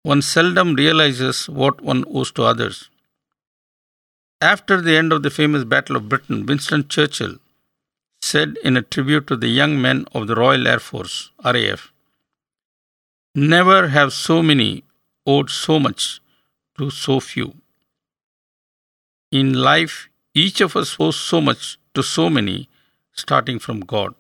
one 0.04 0.22
seldom 0.22 0.76
realizes 0.76 1.50
what 1.50 1.82
one 1.82 2.04
owes 2.08 2.32
to 2.34 2.44
others. 2.44 2.90
After 4.40 4.80
the 4.80 4.96
end 4.96 5.12
of 5.12 5.24
the 5.24 5.32
famous 5.32 5.64
Battle 5.64 5.96
of 5.96 6.08
Britain, 6.08 6.46
Winston 6.46 6.88
Churchill 6.88 7.38
said 8.22 8.60
in 8.64 8.78
a 8.78 8.84
tribute 8.84 9.26
to 9.28 9.36
the 9.36 9.48
young 9.48 9.82
men 9.82 10.06
of 10.14 10.28
the 10.28 10.36
Royal 10.36 10.68
Air 10.68 10.80
Force, 10.80 11.32
RAF, 11.44 11.92
Never 13.34 13.88
have 13.88 14.14
so 14.14 14.44
many 14.44 14.84
owed 15.26 15.50
so 15.50 15.80
much 15.80 16.22
to 16.78 16.92
so 16.92 17.20
few. 17.20 17.56
In 19.32 19.54
life, 19.54 20.09
each 20.40 20.62
of 20.62 20.76
us 20.82 20.96
owes 21.00 21.20
so 21.32 21.42
much 21.42 21.78
to 21.94 22.04
so 22.04 22.30
many, 22.30 22.58
starting 23.14 23.60
from 23.60 23.80
God. 23.82 24.16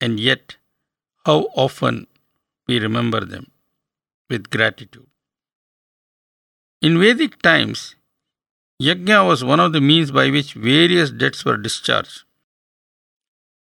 And 0.00 0.18
yet, 0.18 0.56
how 1.26 1.38
often 1.66 2.06
we 2.66 2.78
remember 2.78 3.20
them 3.24 3.50
with 4.30 4.50
gratitude. 4.50 5.06
In 6.80 6.98
Vedic 6.98 7.42
times, 7.42 7.96
Yajna 8.80 9.26
was 9.26 9.44
one 9.44 9.60
of 9.60 9.72
the 9.74 9.80
means 9.80 10.10
by 10.10 10.30
which 10.30 10.54
various 10.54 11.10
debts 11.10 11.44
were 11.44 11.58
discharged. 11.58 12.22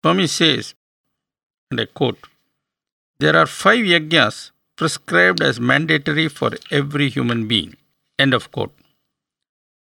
Swami 0.02 0.26
says, 0.26 0.74
and 1.70 1.80
I 1.80 1.86
quote, 1.86 2.18
There 3.20 3.36
are 3.36 3.46
five 3.46 3.84
yajnas 3.84 4.50
prescribed 4.76 5.40
as 5.42 5.60
mandatory 5.60 6.28
for 6.28 6.50
every 6.70 7.08
human 7.08 7.46
being. 7.46 7.76
End 8.18 8.34
of 8.34 8.50
quote. 8.50 8.74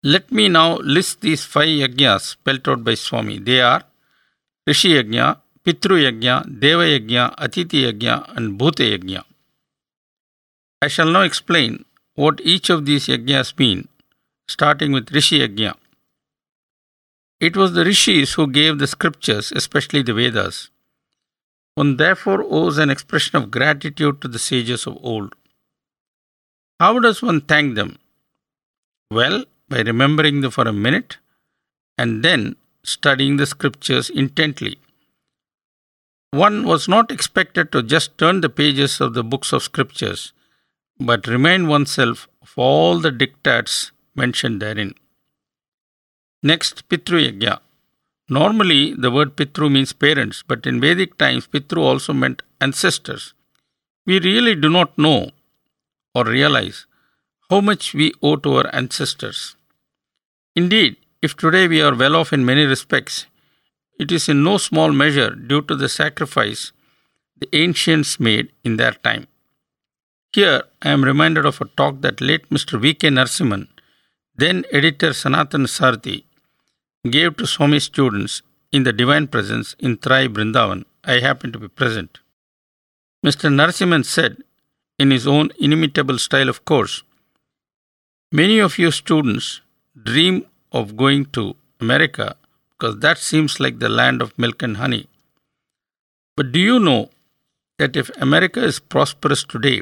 Let 0.03 0.31
me 0.31 0.49
now 0.49 0.77
list 0.77 1.21
these 1.21 1.45
five 1.45 1.67
yajnas 1.67 2.21
spelled 2.21 2.67
out 2.67 2.83
by 2.83 2.95
Swami. 2.95 3.37
They 3.37 3.61
are 3.61 3.83
Rishi 4.65 4.89
Yajna, 4.89 5.37
Pitru 5.63 5.97
Yajna, 6.01 6.59
Deva 6.59 6.83
Yajna, 6.83 7.35
Atiti 7.35 7.83
Yajna, 7.85 8.35
and 8.35 8.59
Bhuta 8.59 8.97
Yajna. 8.97 9.23
I 10.81 10.87
shall 10.87 11.11
now 11.11 11.21
explain 11.21 11.85
what 12.15 12.41
each 12.43 12.71
of 12.71 12.85
these 12.87 13.07
yajnas 13.07 13.57
mean, 13.59 13.87
starting 14.47 14.91
with 14.91 15.11
Rishi 15.11 15.39
Yajna. 15.39 15.75
It 17.39 17.55
was 17.55 17.73
the 17.73 17.85
rishis 17.85 18.33
who 18.33 18.47
gave 18.47 18.79
the 18.79 18.87
scriptures, 18.87 19.51
especially 19.51 20.01
the 20.01 20.13
Vedas. 20.13 20.69
One 21.75 21.97
therefore 21.97 22.43
owes 22.43 22.77
an 22.77 22.89
expression 22.89 23.35
of 23.37 23.51
gratitude 23.51 24.21
to 24.21 24.27
the 24.27 24.39
sages 24.39 24.85
of 24.85 24.97
old. 25.01 25.35
How 26.79 26.99
does 26.99 27.21
one 27.21 27.41
thank 27.41 27.75
them? 27.75 27.97
Well, 29.09 29.45
by 29.71 29.81
remembering 29.81 30.41
them 30.41 30.51
for 30.51 30.67
a 30.67 30.79
minute 30.85 31.17
and 31.97 32.23
then 32.25 32.55
studying 32.83 33.37
the 33.37 33.45
scriptures 33.45 34.09
intently. 34.09 34.77
One 36.31 36.65
was 36.65 36.87
not 36.87 37.11
expected 37.11 37.71
to 37.71 37.83
just 37.83 38.17
turn 38.17 38.41
the 38.41 38.49
pages 38.61 38.99
of 39.01 39.13
the 39.13 39.23
books 39.23 39.51
of 39.53 39.63
scriptures, 39.63 40.33
but 40.99 41.27
remind 41.27 41.67
oneself 41.67 42.27
of 42.41 42.53
all 42.55 42.99
the 42.99 43.11
dictates 43.11 43.91
mentioned 44.15 44.61
therein. 44.61 44.93
Next, 46.43 46.87
Pitru 46.89 47.19
Yajna. 47.25 47.59
Normally, 48.29 48.93
the 48.93 49.11
word 49.11 49.35
Pitru 49.35 49.71
means 49.71 49.93
parents, 49.93 50.43
but 50.47 50.65
in 50.65 50.79
Vedic 50.81 51.17
times, 51.17 51.47
Pitru 51.47 51.79
also 51.79 52.13
meant 52.13 52.43
ancestors. 52.59 53.33
We 54.05 54.19
really 54.19 54.55
do 54.55 54.69
not 54.69 54.97
know 54.97 55.31
or 56.15 56.23
realize 56.25 56.85
how 57.49 57.61
much 57.61 57.93
we 57.93 58.13
owe 58.23 58.37
to 58.37 58.55
our 58.57 58.75
ancestors. 58.75 59.55
Indeed, 60.55 60.97
if 61.21 61.35
today 61.37 61.67
we 61.67 61.81
are 61.81 61.95
well 61.95 62.15
off 62.15 62.33
in 62.33 62.45
many 62.45 62.65
respects, 62.65 63.25
it 63.99 64.11
is 64.11 64.27
in 64.27 64.43
no 64.43 64.57
small 64.57 64.91
measure 64.91 65.31
due 65.35 65.61
to 65.63 65.75
the 65.75 65.89
sacrifice 65.89 66.71
the 67.39 67.49
ancients 67.55 68.19
made 68.19 68.51
in 68.63 68.77
their 68.77 68.91
time. 68.91 69.27
Here, 70.33 70.63
I 70.81 70.89
am 70.89 71.03
reminded 71.03 71.45
of 71.45 71.59
a 71.59 71.65
talk 71.65 72.01
that 72.01 72.21
late 72.21 72.49
Mr. 72.49 72.79
V.K. 72.79 73.09
Narasimhan, 73.09 73.67
then 74.35 74.63
editor 74.71 75.09
Sanathana 75.09 75.67
Sarathi, 75.67 76.23
gave 77.09 77.37
to 77.37 77.47
Swami 77.47 77.79
students 77.79 78.41
in 78.71 78.83
the 78.83 78.93
Divine 78.93 79.27
Presence 79.27 79.75
in 79.79 79.97
Trayee 79.97 80.29
Brindavan. 80.29 80.85
I 81.03 81.19
happened 81.19 81.53
to 81.53 81.59
be 81.59 81.67
present. 81.67 82.19
Mr. 83.25 83.51
Narasimhan 83.51 84.05
said, 84.05 84.37
in 84.99 85.09
his 85.09 85.25
own 85.25 85.49
inimitable 85.59 86.19
style, 86.19 86.47
of 86.47 86.63
course, 86.63 87.03
Many 88.33 88.59
of 88.59 88.77
you 88.79 88.91
students 88.91 89.59
dream 89.95 90.45
of 90.71 90.95
going 90.95 91.25
to 91.25 91.55
America 91.79 92.35
because 92.71 92.99
that 92.99 93.17
seems 93.17 93.59
like 93.59 93.79
the 93.79 93.89
land 93.89 94.21
of 94.21 94.37
milk 94.37 94.63
and 94.63 94.77
honey. 94.77 95.07
But 96.35 96.51
do 96.51 96.59
you 96.59 96.79
know 96.79 97.09
that 97.77 97.95
if 97.95 98.09
America 98.17 98.63
is 98.63 98.79
prosperous 98.79 99.43
today, 99.43 99.81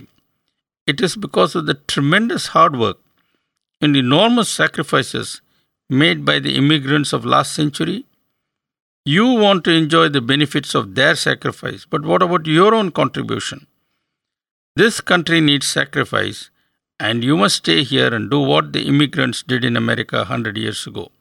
it 0.88 1.00
is 1.00 1.16
because 1.16 1.56
of 1.56 1.66
the 1.66 1.76
tremendous 1.76 2.48
hard 2.48 2.76
work 2.76 2.98
and 3.82 3.96
enormous 3.96 4.50
sacrifices 4.50 5.42
made 5.90 6.26
by 6.26 6.40
the 6.40 6.56
immigrants 6.56 7.14
of 7.14 7.26
last 7.26 7.54
century? 7.54 8.06
You 9.06 9.28
want 9.28 9.64
to 9.66 9.72
enjoy 9.72 10.10
the 10.10 10.22
benefits 10.22 10.76
of 10.76 10.96
their 10.96 11.16
sacrifice, 11.16 11.86
but 11.90 12.04
what 12.04 12.22
about 12.22 12.46
your 12.48 12.74
own 12.76 12.92
contribution? 12.92 13.68
This 14.76 15.02
country 15.02 15.42
needs 15.42 15.68
sacrifice, 15.68 16.50
and 17.00 17.24
you 17.24 17.38
must 17.38 17.58
stay 17.58 17.84
here 17.84 18.14
and 18.14 18.30
do 18.30 18.40
what 18.40 18.74
the 18.74 18.84
immigrants 18.88 19.42
did 19.44 19.64
in 19.64 19.78
America 19.78 20.18
100 20.18 20.58
years 20.58 20.86
ago. 20.86 21.12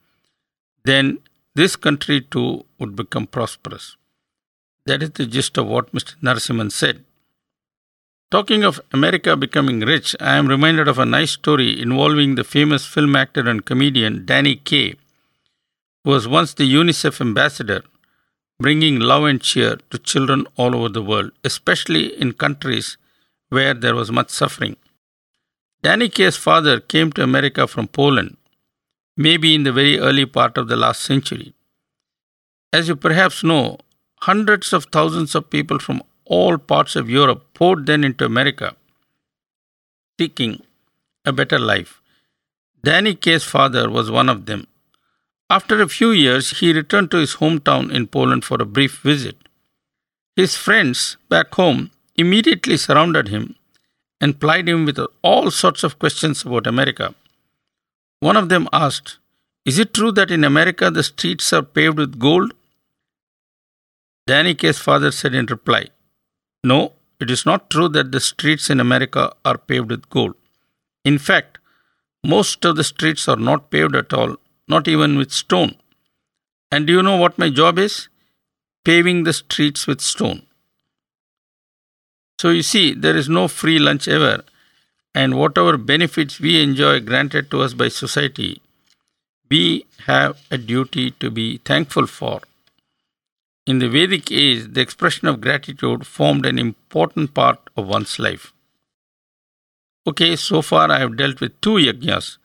Then 0.84 1.18
this 1.54 1.76
country 1.76 2.20
too 2.20 2.64
would 2.78 2.96
become 2.96 3.26
prosperous. 3.26 3.96
That 4.86 5.02
is 5.02 5.10
the 5.10 5.26
gist 5.26 5.58
of 5.58 5.66
what 5.66 5.92
Mr. 5.92 6.16
Narasimhan 6.22 6.72
said. 6.72 7.04
Talking 8.30 8.62
of 8.62 8.80
America 8.92 9.36
becoming 9.36 9.80
rich, 9.80 10.14
I 10.20 10.36
am 10.36 10.48
reminded 10.48 10.88
of 10.88 10.98
a 10.98 11.06
nice 11.06 11.30
story 11.30 11.80
involving 11.80 12.34
the 12.34 12.44
famous 12.44 12.84
film 12.84 13.16
actor 13.16 13.48
and 13.48 13.64
comedian 13.64 14.26
Danny 14.26 14.56
Kaye, 14.56 14.96
who 16.04 16.10
was 16.10 16.28
once 16.28 16.52
the 16.54 16.70
UNICEF 16.70 17.20
ambassador, 17.20 17.82
bringing 18.60 18.98
love 18.98 19.24
and 19.24 19.40
cheer 19.40 19.78
to 19.90 19.98
children 19.98 20.46
all 20.56 20.74
over 20.74 20.88
the 20.88 21.02
world, 21.02 21.30
especially 21.44 22.20
in 22.20 22.32
countries 22.32 22.98
where 23.48 23.72
there 23.72 23.94
was 23.94 24.12
much 24.12 24.30
suffering. 24.30 24.76
Danny 25.80 26.08
Kaye's 26.08 26.36
father 26.36 26.80
came 26.80 27.12
to 27.12 27.22
America 27.22 27.66
from 27.68 27.86
Poland, 27.86 28.36
maybe 29.16 29.54
in 29.54 29.62
the 29.62 29.72
very 29.72 29.98
early 29.98 30.26
part 30.26 30.58
of 30.58 30.66
the 30.66 30.76
last 30.76 31.02
century. 31.02 31.54
As 32.72 32.88
you 32.88 32.96
perhaps 32.96 33.44
know, 33.44 33.78
hundreds 34.22 34.72
of 34.72 34.86
thousands 34.86 35.36
of 35.36 35.50
people 35.50 35.78
from 35.78 36.02
all 36.24 36.58
parts 36.58 36.96
of 36.96 37.08
Europe 37.08 37.46
poured 37.54 37.86
then 37.86 38.02
into 38.02 38.24
America, 38.24 38.74
seeking 40.18 40.62
a 41.24 41.32
better 41.32 41.60
life. 41.60 42.02
Danny 42.82 43.14
Kaye's 43.14 43.44
father 43.44 43.88
was 43.88 44.10
one 44.10 44.28
of 44.28 44.46
them. 44.46 44.66
After 45.48 45.80
a 45.80 45.88
few 45.88 46.10
years, 46.10 46.58
he 46.58 46.72
returned 46.72 47.12
to 47.12 47.18
his 47.18 47.36
hometown 47.36 47.92
in 47.92 48.08
Poland 48.08 48.44
for 48.44 48.60
a 48.60 48.66
brief 48.66 48.98
visit. 48.98 49.36
His 50.34 50.56
friends 50.56 51.16
back 51.28 51.54
home 51.54 51.92
immediately 52.16 52.76
surrounded 52.76 53.28
him 53.28 53.54
and 54.20 54.40
plied 54.40 54.68
him 54.68 54.84
with 54.84 54.98
all 55.22 55.50
sorts 55.50 55.84
of 55.84 55.98
questions 55.98 56.42
about 56.42 56.66
America. 56.66 57.14
One 58.20 58.36
of 58.36 58.48
them 58.48 58.68
asked, 58.72 59.18
Is 59.64 59.78
it 59.78 59.94
true 59.94 60.12
that 60.12 60.30
in 60.30 60.44
America 60.44 60.90
the 60.90 61.02
streets 61.02 61.52
are 61.52 61.62
paved 61.62 61.98
with 61.98 62.18
gold? 62.18 62.52
Danny 64.26 64.54
Danike's 64.54 64.78
father 64.78 65.10
said 65.10 65.34
in 65.34 65.46
reply, 65.46 65.86
No, 66.64 66.92
it 67.20 67.30
is 67.30 67.46
not 67.46 67.70
true 67.70 67.88
that 67.88 68.12
the 68.12 68.20
streets 68.20 68.70
in 68.70 68.80
America 68.80 69.32
are 69.44 69.58
paved 69.58 69.90
with 69.90 70.10
gold. 70.10 70.34
In 71.04 71.18
fact, 71.18 71.58
most 72.24 72.64
of 72.64 72.76
the 72.76 72.84
streets 72.84 73.28
are 73.28 73.36
not 73.36 73.70
paved 73.70 73.94
at 73.94 74.12
all, 74.12 74.36
not 74.66 74.88
even 74.88 75.16
with 75.16 75.32
stone. 75.32 75.76
And 76.70 76.86
do 76.86 76.92
you 76.92 77.02
know 77.02 77.16
what 77.16 77.38
my 77.38 77.48
job 77.48 77.78
is? 77.78 78.08
Paving 78.84 79.24
the 79.24 79.32
streets 79.32 79.86
with 79.86 80.00
stone. 80.00 80.42
So 82.40 82.50
you 82.50 82.62
see, 82.62 82.94
there 82.94 83.16
is 83.16 83.28
no 83.28 83.48
free 83.48 83.78
lunch 83.78 84.06
ever, 84.06 84.44
and 85.14 85.36
whatever 85.36 85.76
benefits 85.76 86.38
we 86.38 86.62
enjoy 86.62 87.00
granted 87.00 87.50
to 87.50 87.62
us 87.62 87.74
by 87.74 87.88
society, 87.88 88.62
we 89.50 89.86
have 90.06 90.38
a 90.50 90.58
duty 90.58 91.10
to 91.12 91.30
be 91.30 91.58
thankful 91.58 92.06
for. 92.06 92.40
In 93.66 93.80
the 93.80 93.88
Vedic 93.88 94.30
age, 94.30 94.72
the 94.72 94.80
expression 94.80 95.26
of 95.26 95.40
gratitude 95.40 96.06
formed 96.06 96.46
an 96.46 96.58
important 96.58 97.34
part 97.34 97.58
of 97.76 97.88
one's 97.88 98.18
life. 98.18 98.52
Okay, 100.06 100.36
so 100.36 100.62
far 100.62 100.90
I 100.90 101.00
have 101.00 101.16
dealt 101.16 101.40
with 101.40 101.60
two 101.60 101.76
yajnas. 101.86 102.38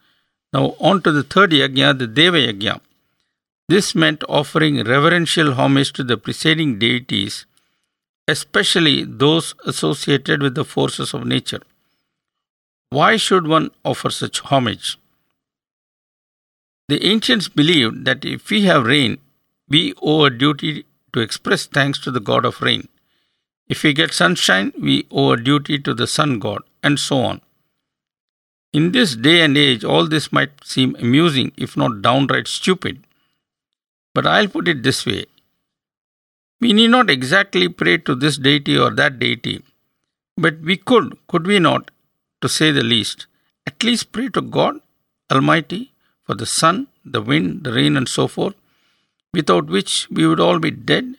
Now 0.52 0.76
on 0.80 1.02
to 1.02 1.12
the 1.12 1.22
third 1.22 1.52
yajna, 1.52 1.98
the 1.98 2.06
Deva 2.06 2.38
yajna. 2.38 2.80
This 3.68 3.94
meant 3.94 4.22
offering 4.28 4.84
reverential 4.84 5.54
homage 5.54 5.92
to 5.94 6.04
the 6.04 6.18
preceding 6.18 6.78
deities 6.78 7.46
especially 8.26 9.04
those 9.04 9.54
associated 9.66 10.42
with 10.42 10.54
the 10.54 10.64
forces 10.64 11.12
of 11.14 11.26
nature. 11.26 11.60
Why 12.90 13.16
should 13.16 13.46
one 13.46 13.70
offer 13.84 14.10
such 14.10 14.40
homage? 14.40 14.98
The 16.88 17.04
ancients 17.06 17.48
believed 17.48 18.04
that 18.04 18.24
if 18.24 18.50
we 18.50 18.62
have 18.62 18.86
rain, 18.86 19.18
we 19.68 19.94
owe 20.02 20.24
a 20.24 20.30
duty 20.30 20.84
to 21.12 21.20
express 21.20 21.66
thanks 21.66 21.98
to 22.00 22.10
the 22.10 22.20
god 22.20 22.44
of 22.44 22.60
rain. 22.60 22.88
If 23.68 23.82
we 23.82 23.94
get 23.94 24.12
sunshine, 24.12 24.72
we 24.78 25.06
owe 25.10 25.32
a 25.32 25.36
duty 25.36 25.78
to 25.78 25.94
the 25.94 26.06
sun 26.06 26.38
god, 26.38 26.62
and 26.82 26.98
so 26.98 27.18
on. 27.18 27.40
In 28.72 28.92
this 28.92 29.16
day 29.16 29.40
and 29.40 29.56
age, 29.56 29.84
all 29.84 30.06
this 30.06 30.32
might 30.32 30.64
seem 30.64 30.96
amusing, 30.96 31.52
if 31.56 31.76
not 31.76 32.02
downright 32.02 32.48
stupid. 32.48 33.04
But 34.12 34.26
I'll 34.26 34.48
put 34.48 34.68
it 34.68 34.82
this 34.82 35.06
way 35.06 35.26
we 36.60 36.72
need 36.72 36.88
not 36.88 37.10
exactly 37.10 37.68
pray 37.68 37.98
to 37.98 38.14
this 38.14 38.38
deity 38.38 38.76
or 38.78 38.90
that 38.90 39.18
deity, 39.18 39.62
but 40.36 40.60
we 40.60 40.76
could, 40.76 41.16
could 41.28 41.46
we 41.46 41.58
not, 41.58 41.90
to 42.40 42.48
say 42.48 42.70
the 42.70 42.82
least, 42.82 43.26
at 43.66 43.82
least 43.82 44.12
pray 44.12 44.28
to 44.28 44.40
God 44.40 44.80
Almighty 45.30 45.92
for 46.24 46.34
the 46.34 46.46
sun, 46.46 46.88
the 47.04 47.20
wind, 47.20 47.64
the 47.64 47.72
rain, 47.72 47.96
and 47.96 48.08
so 48.08 48.26
forth, 48.28 48.54
without 49.32 49.66
which 49.66 50.08
we 50.10 50.26
would 50.26 50.40
all 50.40 50.58
be 50.58 50.70
dead? 50.70 51.16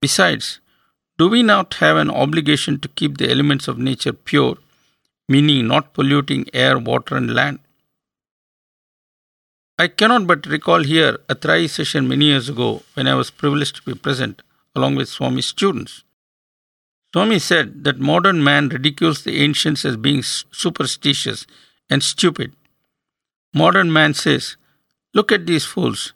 Besides, 0.00 0.60
do 1.18 1.28
we 1.28 1.42
not 1.42 1.74
have 1.74 1.96
an 1.96 2.10
obligation 2.10 2.80
to 2.80 2.88
keep 2.88 3.18
the 3.18 3.30
elements 3.30 3.68
of 3.68 3.78
nature 3.78 4.12
pure, 4.12 4.56
meaning 5.28 5.68
not 5.68 5.94
polluting 5.94 6.46
air, 6.52 6.78
water, 6.78 7.16
and 7.16 7.34
land? 7.34 7.60
I 9.78 9.88
cannot 9.88 10.26
but 10.26 10.46
recall 10.46 10.82
here 10.84 11.18
a 11.28 11.34
Trayee 11.34 11.68
session 11.68 12.06
many 12.06 12.26
years 12.26 12.48
ago 12.48 12.82
when 12.94 13.06
I 13.06 13.14
was 13.14 13.30
privileged 13.30 13.76
to 13.76 13.82
be 13.82 13.94
present 13.94 14.42
along 14.74 14.96
with 14.96 15.08
Swami's 15.08 15.46
students. 15.46 16.04
Swami 17.12 17.38
said 17.38 17.84
that 17.84 17.98
modern 17.98 18.42
man 18.44 18.68
ridicules 18.68 19.22
the 19.22 19.42
ancients 19.42 19.84
as 19.84 19.96
being 19.96 20.22
superstitious 20.22 21.46
and 21.90 22.02
stupid. 22.02 22.52
Modern 23.54 23.92
man 23.92 24.14
says, 24.14 24.56
Look 25.14 25.30
at 25.30 25.46
these 25.46 25.64
fools. 25.64 26.14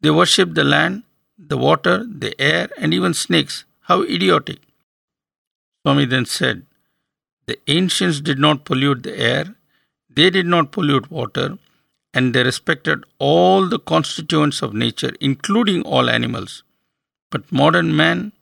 They 0.00 0.10
worship 0.10 0.54
the 0.54 0.64
land, 0.64 1.02
the 1.38 1.58
water, 1.58 2.06
the 2.06 2.38
air, 2.40 2.70
and 2.78 2.94
even 2.94 3.12
snakes. 3.12 3.64
How 3.82 4.02
idiotic. 4.02 4.60
Swami 5.82 6.06
then 6.06 6.24
said, 6.24 6.64
The 7.46 7.58
ancients 7.66 8.20
did 8.20 8.38
not 8.38 8.64
pollute 8.64 9.02
the 9.02 9.18
air, 9.18 9.54
they 10.08 10.30
did 10.30 10.46
not 10.46 10.72
pollute 10.72 11.10
water, 11.10 11.58
and 12.12 12.34
they 12.34 12.42
respected 12.42 13.04
all 13.18 13.68
the 13.68 13.78
constituents 13.78 14.62
of 14.62 14.74
nature, 14.74 15.12
including 15.20 15.82
all 15.82 16.10
animals. 16.10 16.64
But 17.30 17.50
modern 17.52 17.94
man, 17.94 18.32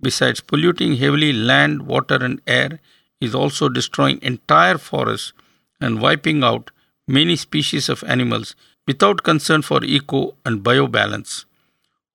besides 0.00 0.40
polluting 0.40 0.96
heavily 0.96 1.32
land, 1.32 1.86
water, 1.86 2.16
and 2.16 2.40
air, 2.46 2.80
is 3.20 3.34
also 3.34 3.68
destroying 3.68 4.18
entire 4.22 4.78
forests 4.78 5.32
and 5.80 6.00
wiping 6.00 6.42
out 6.42 6.70
many 7.06 7.36
species 7.36 7.88
of 7.88 8.02
animals 8.04 8.54
without 8.86 9.22
concern 9.22 9.62
for 9.62 9.84
eco 9.84 10.34
and 10.44 10.64
biobalance. 10.64 11.44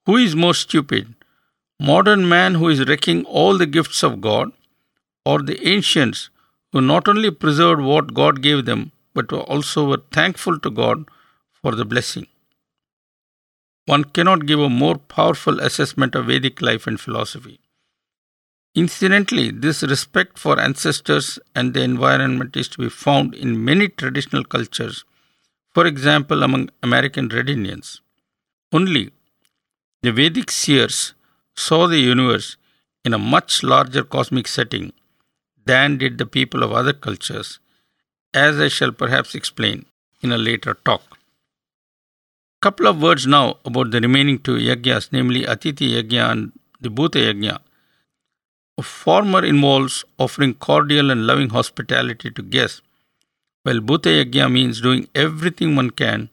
Who 0.05 0.17
is 0.17 0.35
more 0.35 0.53
stupid? 0.53 1.13
Modern 1.79 2.27
man 2.27 2.55
who 2.55 2.69
is 2.69 2.87
wrecking 2.87 3.25
all 3.25 3.57
the 3.57 3.65
gifts 3.65 4.01
of 4.01 4.21
God, 4.21 4.51
or 5.25 5.41
the 5.41 5.67
ancients 5.67 6.29
who 6.71 6.81
not 6.81 7.07
only 7.07 7.31
preserved 7.31 7.81
what 7.81 8.13
God 8.13 8.41
gave 8.41 8.65
them 8.65 8.91
but 9.15 9.33
also 9.33 9.87
were 9.89 10.03
thankful 10.11 10.59
to 10.59 10.69
God 10.69 11.05
for 11.61 11.73
the 11.73 11.85
blessing. 11.85 12.27
One 13.85 14.03
cannot 14.03 14.45
give 14.45 14.59
a 14.59 14.69
more 14.69 14.97
powerful 14.97 15.59
assessment 15.59 16.15
of 16.15 16.27
Vedic 16.27 16.61
life 16.61 16.85
and 16.85 16.99
philosophy. 16.99 17.59
Incidentally, 18.75 19.51
this 19.51 19.83
respect 19.83 20.37
for 20.37 20.59
ancestors 20.59 21.39
and 21.55 21.73
the 21.73 21.81
environment 21.81 22.57
is 22.57 22.67
to 22.69 22.79
be 22.79 22.89
found 22.89 23.33
in 23.33 23.63
many 23.63 23.87
traditional 23.87 24.43
cultures, 24.43 25.05
for 25.73 25.85
example, 25.85 26.43
among 26.43 26.69
American 26.83 27.29
Red 27.29 27.49
Indians. 27.49 28.01
Only 28.73 29.11
the 30.01 30.11
Vedic 30.11 30.51
seers 30.51 31.13
saw 31.55 31.87
the 31.87 31.99
universe 31.99 32.57
in 33.05 33.13
a 33.13 33.19
much 33.19 33.63
larger 33.63 34.03
cosmic 34.03 34.47
setting 34.47 34.91
than 35.65 35.97
did 35.97 36.17
the 36.17 36.25
people 36.25 36.63
of 36.63 36.73
other 36.73 36.93
cultures 36.93 37.59
as 38.35 38.59
I 38.59 38.67
shall 38.67 38.91
perhaps 38.91 39.33
explain 39.33 39.85
in 40.21 40.31
a 40.31 40.37
later 40.37 40.73
talk. 40.85 41.01
Couple 42.61 42.87
of 42.87 43.01
words 43.01 43.25
now 43.25 43.57
about 43.63 43.91
the 43.91 44.01
remaining 44.01 44.39
two 44.39 44.57
yagyas, 44.57 45.09
namely 45.11 45.43
Atiti 45.43 45.89
Yajna 45.95 46.31
and 46.31 46.51
the 46.81 46.89
Bhuta 46.89 47.21
Yajna. 47.27 47.59
A 48.77 48.83
former 48.83 49.43
involves 49.45 50.03
offering 50.19 50.53
cordial 50.55 51.11
and 51.11 51.25
loving 51.25 51.49
hospitality 51.49 52.31
to 52.31 52.41
guests, 52.41 52.81
while 53.63 53.79
Bhuta 53.79 54.23
Yajna 54.23 54.51
means 54.51 54.81
doing 54.81 55.07
everything 55.15 55.75
one 55.75 55.91
can 55.91 56.29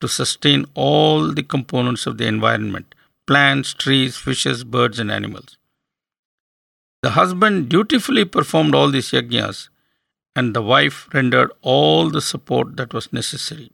to 0.00 0.08
sustain 0.08 0.66
all 0.74 1.32
the 1.32 1.42
components 1.42 2.06
of 2.06 2.18
the 2.18 2.26
environment 2.26 2.94
plants, 3.26 3.72
trees, 3.72 4.16
fishes, 4.16 4.64
birds, 4.64 4.98
and 4.98 5.10
animals. 5.10 5.56
The 7.02 7.10
husband 7.10 7.68
dutifully 7.68 8.24
performed 8.24 8.74
all 8.74 8.90
these 8.90 9.12
yajnas 9.12 9.68
and 10.36 10.54
the 10.54 10.62
wife 10.62 11.08
rendered 11.14 11.50
all 11.62 12.10
the 12.10 12.20
support 12.20 12.76
that 12.76 12.92
was 12.92 13.12
necessary. 13.12 13.70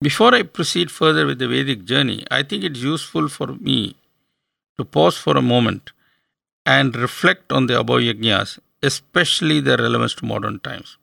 Before 0.00 0.34
I 0.34 0.42
proceed 0.42 0.90
further 0.90 1.26
with 1.26 1.38
the 1.38 1.48
Vedic 1.48 1.84
journey, 1.84 2.24
I 2.30 2.42
think 2.42 2.64
it's 2.64 2.80
useful 2.80 3.28
for 3.28 3.48
me 3.48 3.96
to 4.76 4.84
pause 4.84 5.16
for 5.16 5.36
a 5.36 5.42
moment 5.42 5.92
and 6.66 6.94
reflect 6.94 7.50
on 7.52 7.66
the 7.66 7.78
above 7.78 8.00
yajnas, 8.00 8.58
especially 8.82 9.60
their 9.60 9.78
relevance 9.78 10.14
to 10.16 10.26
modern 10.26 10.58
times. 10.60 10.98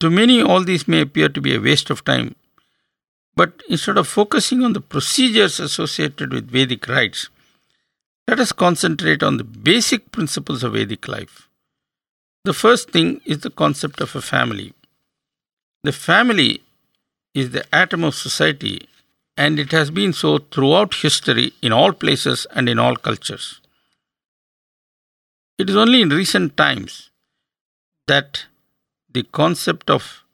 To 0.00 0.08
many, 0.08 0.40
all 0.40 0.64
these 0.64 0.88
may 0.88 1.02
appear 1.02 1.28
to 1.28 1.40
be 1.40 1.54
a 1.54 1.60
waste 1.60 1.90
of 1.90 2.04
time, 2.04 2.34
but 3.36 3.62
instead 3.68 3.98
of 3.98 4.08
focusing 4.08 4.64
on 4.64 4.72
the 4.72 4.80
procedures 4.80 5.60
associated 5.60 6.32
with 6.32 6.50
Vedic 6.50 6.88
rites, 6.88 7.28
let 8.26 8.40
us 8.40 8.52
concentrate 8.52 9.22
on 9.22 9.36
the 9.36 9.44
basic 9.44 10.12
principles 10.12 10.62
of 10.62 10.72
Vedic 10.72 11.08
life. 11.08 11.48
The 12.44 12.52
first 12.52 12.90
thing 12.90 13.20
is 13.24 13.38
the 13.38 13.50
concept 13.50 14.00
of 14.00 14.16
a 14.16 14.20
family. 14.20 14.74
The 15.84 15.92
family 15.92 16.62
is 17.34 17.50
the 17.50 17.64
atom 17.72 18.02
of 18.02 18.16
society, 18.16 18.88
and 19.36 19.60
it 19.60 19.70
has 19.70 19.92
been 19.92 20.12
so 20.12 20.38
throughout 20.38 20.94
history 20.94 21.52
in 21.62 21.72
all 21.72 21.92
places 21.92 22.48
and 22.50 22.68
in 22.68 22.80
all 22.80 22.96
cultures. 22.96 23.60
It 25.56 25.70
is 25.70 25.76
only 25.76 26.02
in 26.02 26.08
recent 26.08 26.56
times 26.56 27.10
that 28.08 28.46
the 29.12 29.22
concept 29.22 29.88
of 29.88 30.24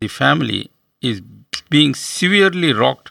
the 0.00 0.08
family 0.08 0.70
is 1.00 1.22
being 1.70 1.94
severely 1.94 2.74
rocked 2.74 3.10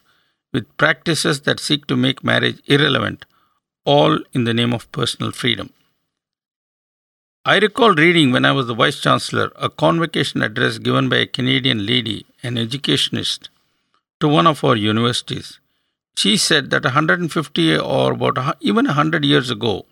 with 0.53 0.77
practices 0.77 1.41
that 1.41 1.59
seek 1.59 1.87
to 1.87 1.97
make 1.97 2.23
marriage 2.23 2.61
irrelevant, 2.67 3.25
all 3.83 4.19
in 4.33 4.43
the 4.43 4.53
name 4.53 4.73
of 4.73 4.91
personal 4.91 5.31
freedom. 5.31 5.73
I 7.49 7.59
recall 7.59 7.93
reading 7.95 8.33
when 8.33 8.43
I 8.43 8.51
was 8.51 8.67
the 8.67 8.73
Vice 8.73 8.99
Chancellor 8.99 9.53
a 9.55 9.69
convocation 9.69 10.41
address 10.41 10.79
given 10.79 11.07
by 11.07 11.19
a 11.19 11.25
Canadian 11.25 11.85
lady, 11.85 12.25
an 12.43 12.57
educationist, 12.57 13.49
to 14.19 14.27
one 14.27 14.45
of 14.45 14.65
our 14.65 14.75
universities. 14.75 15.61
She 16.17 16.35
said 16.35 16.71
that 16.71 16.83
150 16.83 17.77
or 17.77 18.11
about 18.11 18.57
even 18.59 18.87
100 18.87 19.23
years 19.23 19.49
ago, 19.49 19.85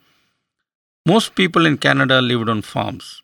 most 1.05 1.35
people 1.35 1.65
in 1.65 1.77
Canada 1.77 2.21
lived 2.21 2.49
on 2.49 2.61
farms. 2.61 3.21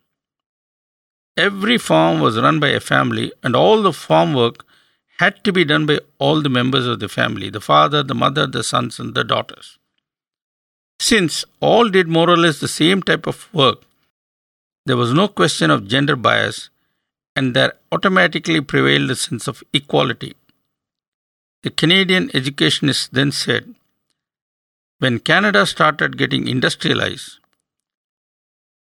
Every 1.36 1.78
farm 1.78 2.22
was 2.22 2.40
run 2.40 2.62
by 2.62 2.70
a 2.70 2.80
family, 2.80 3.34
and 3.44 3.54
all 3.54 3.82
the 3.82 3.92
farm 3.92 4.34
work 4.34 4.66
had 5.20 5.44
to 5.44 5.52
be 5.52 5.66
done 5.66 5.86
by 5.86 6.00
all 6.20 6.42
the 6.42 6.56
members 6.62 6.88
of 6.88 7.02
the 7.02 7.10
family 7.10 7.50
the 7.50 7.60
father, 7.60 8.02
the 8.02 8.16
mother, 8.16 8.48
the 8.48 8.64
sons, 8.64 8.98
and 8.98 9.14
the 9.14 9.26
daughters. 9.26 9.78
Since 11.02 11.44
all 11.60 11.90
did 11.90 12.08
more 12.08 12.30
or 12.30 12.38
less 12.38 12.62
the 12.62 12.70
same 12.70 13.02
type 13.02 13.28
of 13.28 13.54
work, 13.54 13.84
there 14.86 14.98
was 14.98 15.14
no 15.14 15.28
question 15.28 15.70
of 15.70 15.88
gender 15.88 16.16
bias, 16.16 16.70
and 17.36 17.56
there 17.56 17.74
automatically 17.92 18.62
prevailed 18.62 19.10
a 19.12 19.16
sense 19.16 19.48
of 19.48 19.64
equality. 19.74 20.36
The 21.64 21.70
Canadian 21.70 22.32
educationist 22.34 23.14
then 23.14 23.32
said, 23.32 23.76
when 25.00 25.20
Canada 25.20 25.66
started 25.66 26.18
getting 26.18 26.48
industrialized, 26.48 27.40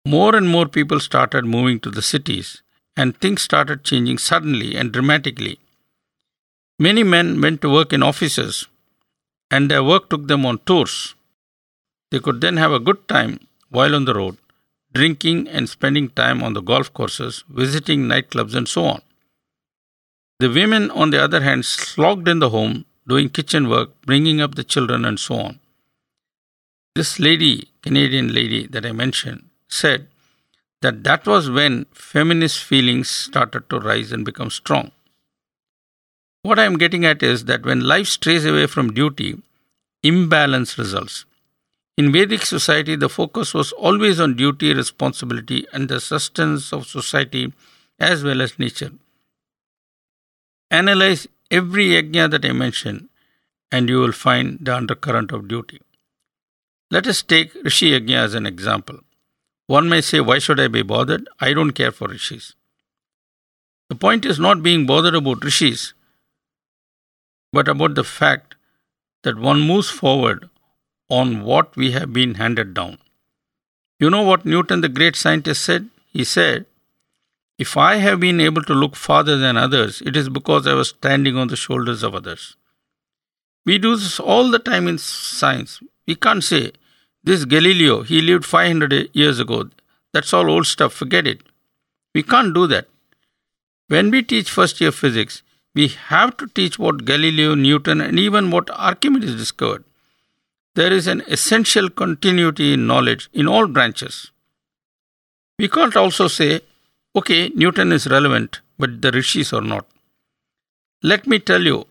more 0.05 0.35
and 0.35 0.49
more 0.49 0.67
people 0.67 0.99
started 0.99 1.45
moving 1.45 1.79
to 1.81 1.91
the 1.91 2.01
cities, 2.01 2.61
and 2.95 3.17
things 3.17 3.41
started 3.41 3.83
changing 3.83 4.17
suddenly 4.17 4.75
and 4.75 4.91
dramatically. 4.91 5.59
Many 6.77 7.03
men 7.03 7.41
went 7.41 7.61
to 7.61 7.69
work 7.69 7.93
in 7.93 8.03
offices, 8.03 8.67
and 9.51 9.69
their 9.69 9.83
work 9.83 10.09
took 10.09 10.27
them 10.27 10.45
on 10.45 10.59
tours. 10.59 11.15
They 12.11 12.19
could 12.19 12.41
then 12.41 12.57
have 12.57 12.71
a 12.71 12.79
good 12.79 13.07
time 13.07 13.39
while 13.69 13.95
on 13.95 14.05
the 14.05 14.13
road, 14.13 14.37
drinking 14.93 15.47
and 15.47 15.69
spending 15.69 16.09
time 16.09 16.43
on 16.43 16.53
the 16.53 16.61
golf 16.61 16.93
courses, 16.93 17.43
visiting 17.49 18.01
nightclubs, 18.01 18.55
and 18.55 18.67
so 18.67 18.85
on. 18.85 19.01
The 20.39 20.49
women, 20.49 20.89
on 20.91 21.09
the 21.09 21.21
other 21.21 21.41
hand, 21.41 21.65
slogged 21.65 22.27
in 22.27 22.39
the 22.39 22.49
home, 22.49 22.85
doing 23.07 23.29
kitchen 23.29 23.69
work, 23.69 23.89
bringing 24.05 24.41
up 24.41 24.55
the 24.55 24.63
children, 24.63 25.05
and 25.05 25.19
so 25.19 25.35
on. 25.35 25.59
This 26.95 27.19
lady, 27.19 27.69
Canadian 27.81 28.33
lady 28.33 28.67
that 28.67 28.85
I 28.85 28.91
mentioned, 28.91 29.49
said 29.67 30.07
that 30.81 31.03
that 31.03 31.27
was 31.27 31.49
when 31.49 31.85
feminist 31.91 32.63
feelings 32.63 33.09
started 33.09 33.69
to 33.69 33.79
rise 33.79 34.11
and 34.11 34.25
become 34.25 34.49
strong. 34.49 34.91
What 36.41 36.57
I 36.57 36.63
am 36.63 36.77
getting 36.77 37.05
at 37.05 37.21
is 37.21 37.45
that 37.45 37.65
when 37.65 37.81
life 37.81 38.07
strays 38.07 38.45
away 38.45 38.65
from 38.67 38.93
duty, 38.93 39.41
imbalance 40.03 40.77
results. 40.77 41.25
In 41.99 42.13
Vedic 42.13 42.45
society, 42.45 42.95
the 42.95 43.09
focus 43.09 43.53
was 43.53 43.73
always 43.73 44.21
on 44.21 44.37
duty, 44.37 44.73
responsibility, 44.73 45.67
and 45.73 45.89
the 45.89 45.99
sustenance 45.99 46.71
of 46.71 46.87
society 46.87 47.51
as 47.99 48.23
well 48.23 48.41
as 48.41 48.57
nature. 48.57 48.91
Analyze 50.71 51.27
every 51.51 51.87
yajna 51.87 52.31
that 52.31 52.45
I 52.45 52.53
mentioned, 52.53 53.09
and 53.69 53.89
you 53.89 53.99
will 53.99 54.13
find 54.13 54.59
the 54.61 54.77
undercurrent 54.77 55.33
of 55.33 55.49
duty. 55.49 55.81
Let 56.89 57.05
us 57.05 57.21
take 57.21 57.53
Rishi 57.65 57.91
Yajna 57.91 58.23
as 58.27 58.33
an 58.33 58.45
example. 58.45 58.99
One 59.67 59.89
may 59.89 59.99
say, 59.99 60.21
Why 60.21 60.39
should 60.39 60.61
I 60.61 60.69
be 60.69 60.83
bothered? 60.83 61.27
I 61.41 61.51
don't 61.51 61.73
care 61.73 61.91
for 61.91 62.07
rishis. 62.07 62.53
The 63.89 63.95
point 63.95 64.23
is 64.23 64.39
not 64.39 64.63
being 64.63 64.85
bothered 64.85 65.15
about 65.15 65.43
rishis, 65.43 65.93
but 67.51 67.67
about 67.67 67.95
the 67.95 68.05
fact 68.05 68.55
that 69.23 69.37
one 69.37 69.59
moves 69.59 69.89
forward 69.89 70.49
on 71.09 71.43
what 71.43 71.75
we 71.75 71.91
have 71.91 72.13
been 72.13 72.35
handed 72.35 72.73
down. 72.73 72.97
You 73.99 74.09
know 74.09 74.21
what 74.21 74.45
Newton, 74.45 74.81
the 74.81 74.89
great 74.89 75.15
scientist, 75.15 75.63
said? 75.63 75.89
He 76.07 76.23
said, 76.23 76.65
If 77.57 77.75
I 77.75 77.95
have 77.95 78.19
been 78.19 78.39
able 78.39 78.63
to 78.63 78.73
look 78.73 78.95
farther 78.95 79.37
than 79.37 79.57
others, 79.57 80.01
it 80.05 80.15
is 80.15 80.29
because 80.29 80.67
I 80.67 80.73
was 80.73 80.89
standing 80.89 81.35
on 81.35 81.49
the 81.49 81.55
shoulders 81.55 82.03
of 82.03 82.15
others. 82.15 82.55
We 83.65 83.77
do 83.77 83.95
this 83.95 84.19
all 84.19 84.49
the 84.49 84.59
time 84.59 84.87
in 84.87 84.97
science. 84.97 85.81
We 86.07 86.15
can't 86.15 86.43
say, 86.43 86.71
This 87.23 87.45
Galileo, 87.45 88.03
he 88.03 88.21
lived 88.21 88.45
500 88.45 89.09
years 89.13 89.39
ago. 89.39 89.69
That's 90.13 90.33
all 90.33 90.49
old 90.49 90.65
stuff, 90.65 90.93
forget 90.93 91.27
it. 91.27 91.41
We 92.15 92.23
can't 92.23 92.53
do 92.53 92.67
that. 92.67 92.87
When 93.87 94.11
we 94.11 94.23
teach 94.23 94.49
first 94.49 94.79
year 94.79 94.91
physics, 94.91 95.43
we 95.75 95.87
have 95.87 96.37
to 96.37 96.47
teach 96.47 96.79
what 96.79 97.05
Galileo, 97.05 97.55
Newton, 97.55 98.01
and 98.01 98.19
even 98.19 98.49
what 98.49 98.69
Archimedes 98.71 99.35
discovered. 99.35 99.83
There 100.75 100.93
is 100.93 101.07
an 101.07 101.21
essential 101.27 101.89
continuity 101.89 102.73
in 102.73 102.87
knowledge 102.87 103.29
in 103.33 103.47
all 103.47 103.67
branches. 103.67 104.31
We 105.57 105.67
can't 105.67 105.95
also 105.95 106.27
say, 106.27 106.61
okay, 107.15 107.49
Newton 107.49 107.91
is 107.91 108.07
relevant, 108.07 108.61
but 108.77 109.01
the 109.01 109.11
rishis 109.11 109.51
are 109.51 109.61
not. 109.61 109.85
Let 111.01 111.27
me 111.27 111.39
tell 111.39 111.61
you, 111.61 111.85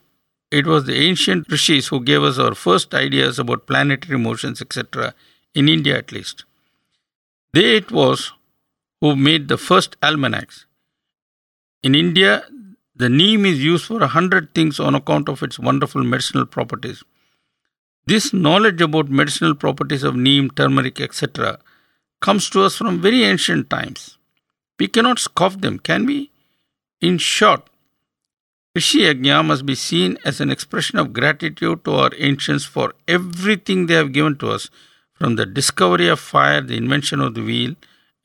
it 0.51 0.65
was 0.65 0.85
the 0.85 0.95
ancient 0.95 1.51
rishis 1.51 1.87
who 1.87 2.03
gave 2.03 2.23
us 2.23 2.39
our 2.39 2.55
first 2.55 2.95
ideas 2.95 3.37
about 3.37 3.67
planetary 3.67 4.17
motions, 4.17 4.61
etc., 4.61 5.13
in 5.53 5.69
India 5.69 5.97
at 5.97 6.11
least. 6.11 6.45
They 7.53 7.77
it 7.77 7.91
was 7.91 8.31
who 9.01 9.15
made 9.15 9.47
the 9.47 9.57
first 9.57 9.95
almanacs. 10.03 10.65
In 11.83 11.95
India, 11.95 12.43
the 12.95 13.09
neem 13.09 13.45
is 13.45 13.63
used 13.63 13.85
for 13.85 14.01
a 14.01 14.07
hundred 14.07 14.53
things 14.53 14.79
on 14.79 14.95
account 14.95 15.29
of 15.29 15.41
its 15.41 15.57
wonderful 15.57 16.03
medicinal 16.03 16.45
properties. 16.45 17.03
This 18.09 18.33
knowledge 18.33 18.81
about 18.81 19.11
medicinal 19.11 19.53
properties 19.53 20.01
of 20.01 20.15
neem, 20.15 20.49
turmeric, 20.49 20.99
etc., 20.99 21.59
comes 22.21 22.49
to 22.49 22.63
us 22.63 22.75
from 22.75 23.01
very 23.01 23.23
ancient 23.23 23.69
times. 23.69 24.17
We 24.79 24.87
cannot 24.87 25.19
scoff 25.19 25.61
them, 25.61 25.77
can 25.77 26.07
we? 26.07 26.31
In 27.01 27.19
short, 27.19 27.69
Rishi 28.73 29.01
Yajna 29.01 29.45
must 29.45 29.63
be 29.63 29.75
seen 29.75 30.17
as 30.25 30.41
an 30.41 30.49
expression 30.49 30.97
of 30.97 31.13
gratitude 31.13 31.85
to 31.85 31.93
our 31.93 32.09
ancients 32.17 32.65
for 32.65 32.95
everything 33.07 33.85
they 33.85 33.93
have 33.93 34.11
given 34.11 34.39
to 34.39 34.49
us, 34.49 34.71
from 35.13 35.35
the 35.35 35.45
discovery 35.45 36.07
of 36.07 36.19
fire, 36.19 36.61
the 36.61 36.77
invention 36.77 37.21
of 37.21 37.35
the 37.35 37.43
wheel, 37.43 37.75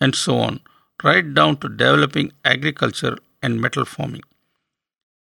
and 0.01 0.15
so 0.15 0.39
on, 0.39 0.61
right 1.03 1.35
down 1.35 1.59
to 1.59 1.69
developing 1.69 2.33
agriculture 2.43 3.19
and 3.43 3.61
metal 3.61 3.85
forming. 3.85 4.23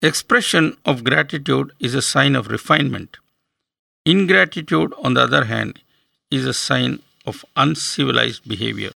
Expression 0.03 0.77
of 0.85 1.03
gratitude 1.03 1.71
is 1.79 1.95
a 1.95 2.01
sign 2.03 2.35
of 2.35 2.45
refinement. 2.45 3.17
Ingratitude, 4.05 4.93
on 5.03 5.13
the 5.13 5.21
other 5.21 5.45
hand, 5.45 5.79
is 6.31 6.45
a 6.45 6.53
sign 6.53 7.01
of 7.25 7.45
uncivilized 7.55 8.47
behavior. 8.47 8.91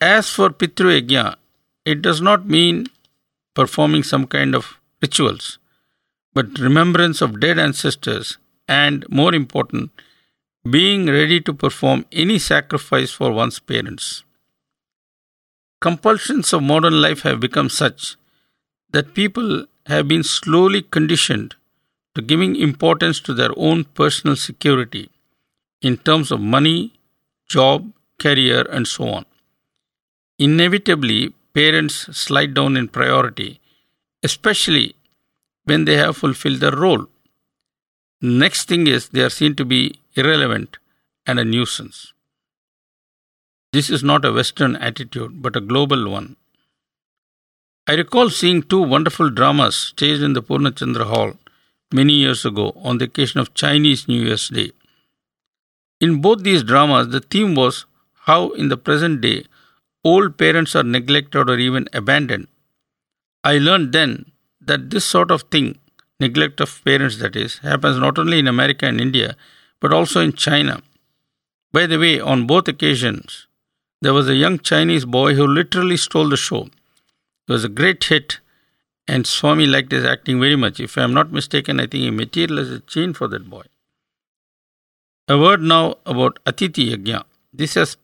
As 0.00 0.30
for 0.30 0.50
Pitru 0.50 1.00
Yajna, 1.00 1.36
it 1.84 2.00
does 2.00 2.20
not 2.20 2.46
mean 2.46 2.86
performing 3.54 4.02
some 4.02 4.26
kind 4.26 4.54
of 4.54 4.78
rituals, 5.02 5.58
but 6.32 6.58
remembrance 6.58 7.20
of 7.20 7.40
dead 7.40 7.58
ancestors 7.58 8.38
and, 8.66 9.04
more 9.10 9.34
important, 9.34 9.90
being 10.68 11.06
ready 11.06 11.40
to 11.40 11.52
perform 11.52 12.06
any 12.10 12.38
sacrifice 12.38 13.10
for 13.10 13.32
one's 13.32 13.58
parents. 13.58 14.22
Compulsions 15.80 16.52
of 16.52 16.62
modern 16.62 17.02
life 17.02 17.22
have 17.22 17.40
become 17.40 17.68
such 17.68 18.16
that 18.92 19.14
people 19.14 19.66
have 19.86 20.08
been 20.08 20.22
slowly 20.22 20.80
conditioned 20.80 21.56
to 22.14 22.22
giving 22.22 22.56
importance 22.56 23.20
to 23.20 23.34
their 23.34 23.50
own 23.56 23.84
personal 23.84 24.36
security 24.36 25.08
in 25.80 25.96
terms 25.96 26.30
of 26.30 26.40
money, 26.40 26.92
job, 27.48 27.90
career, 28.18 28.66
and 28.70 28.86
so 28.86 29.08
on. 29.08 29.24
Inevitably, 30.38 31.34
parents 31.54 31.94
slide 32.16 32.54
down 32.54 32.76
in 32.76 32.88
priority, 32.88 33.60
especially 34.22 34.94
when 35.64 35.84
they 35.84 35.96
have 35.96 36.16
fulfilled 36.16 36.60
their 36.60 36.76
role. 36.76 37.06
Next 38.20 38.68
thing 38.68 38.86
is 38.86 39.08
they 39.08 39.22
are 39.22 39.30
seen 39.30 39.54
to 39.56 39.64
be 39.64 39.98
irrelevant 40.14 40.78
and 41.26 41.38
a 41.38 41.44
nuisance. 41.44 42.12
This 43.72 43.88
is 43.88 44.04
not 44.04 44.24
a 44.24 44.32
Western 44.32 44.76
attitude, 44.76 45.40
but 45.40 45.56
a 45.56 45.60
global 45.60 46.10
one. 46.10 46.36
I 47.86 47.94
recall 47.94 48.30
seeing 48.30 48.62
two 48.62 48.82
wonderful 48.82 49.30
dramas 49.30 49.74
staged 49.74 50.22
in 50.22 50.34
the 50.34 50.42
Purnachandra 50.42 51.06
Hall 51.06 51.32
many 51.92 52.14
years 52.14 52.44
ago 52.44 52.72
on 52.76 52.98
the 52.98 53.04
occasion 53.06 53.40
of 53.40 53.54
Chinese 53.54 54.08
New 54.08 54.22
Year's 54.22 54.48
Day. 54.48 54.72
In 56.00 56.20
both 56.20 56.42
these 56.42 56.62
dramas, 56.62 57.08
the 57.08 57.20
theme 57.20 57.54
was 57.54 57.86
how, 58.26 58.50
in 58.50 58.68
the 58.68 58.76
present 58.76 59.20
day, 59.20 59.44
old 60.04 60.36
parents 60.36 60.74
are 60.74 60.82
neglected 60.82 61.48
or 61.48 61.58
even 61.58 61.88
abandoned. 61.92 62.48
I 63.44 63.58
learned 63.58 63.92
then 63.92 64.32
that 64.60 64.90
this 64.90 65.04
sort 65.04 65.30
of 65.30 65.42
thing, 65.42 65.78
neglect 66.20 66.60
of 66.60 66.84
parents 66.84 67.18
that 67.18 67.36
is, 67.36 67.58
happens 67.58 67.98
not 67.98 68.18
only 68.18 68.38
in 68.38 68.46
America 68.48 68.86
and 68.86 69.00
India, 69.00 69.36
but 69.80 69.92
also 69.92 70.20
in 70.20 70.32
China. 70.32 70.80
By 71.72 71.86
the 71.86 71.98
way, 71.98 72.20
on 72.20 72.46
both 72.46 72.68
occasions, 72.68 73.46
there 74.00 74.12
was 74.12 74.28
a 74.28 74.34
young 74.34 74.58
Chinese 74.58 75.04
boy 75.04 75.34
who 75.34 75.46
literally 75.46 75.96
stole 75.96 76.28
the 76.28 76.36
show. 76.36 76.62
It 77.48 77.52
was 77.52 77.64
a 77.64 77.68
great 77.68 78.04
hit, 78.04 78.38
and 79.08 79.26
Swami 79.26 79.66
liked 79.66 79.92
his 79.92 80.04
acting 80.04 80.40
very 80.40 80.56
much. 80.56 80.80
If 80.80 80.96
I 80.96 81.02
am 81.02 81.14
not 81.14 81.32
mistaken, 81.32 81.80
I 81.80 81.86
think 81.86 82.04
he 82.04 82.10
materialized 82.10 82.72
a 82.72 82.80
chain 82.80 83.12
for 83.12 83.28
that 83.28 83.48
boy. 83.50 83.64
A 85.28 85.38
word 85.38 85.62
now 85.62 85.96
about 86.06 86.38
Atiti 86.44 86.90
Yajna. 86.90 87.24
This, 87.52 87.74
has, 87.74 87.96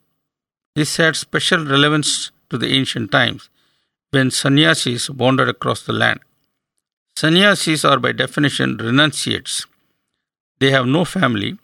this 0.74 0.96
had 0.96 1.16
special 1.16 1.64
relevance 1.64 2.30
to 2.50 2.58
the 2.58 2.68
ancient 2.68 3.10
times 3.10 3.48
when 4.10 4.30
sannyasis 4.30 5.10
wandered 5.10 5.48
across 5.48 5.82
the 5.82 5.92
land. 5.92 6.20
Sannyasis 7.16 7.84
are 7.84 7.98
by 7.98 8.12
definition 8.12 8.76
renunciates. 8.76 9.66
They 10.60 10.70
have 10.70 10.86
no 10.86 11.04
family, 11.04 11.58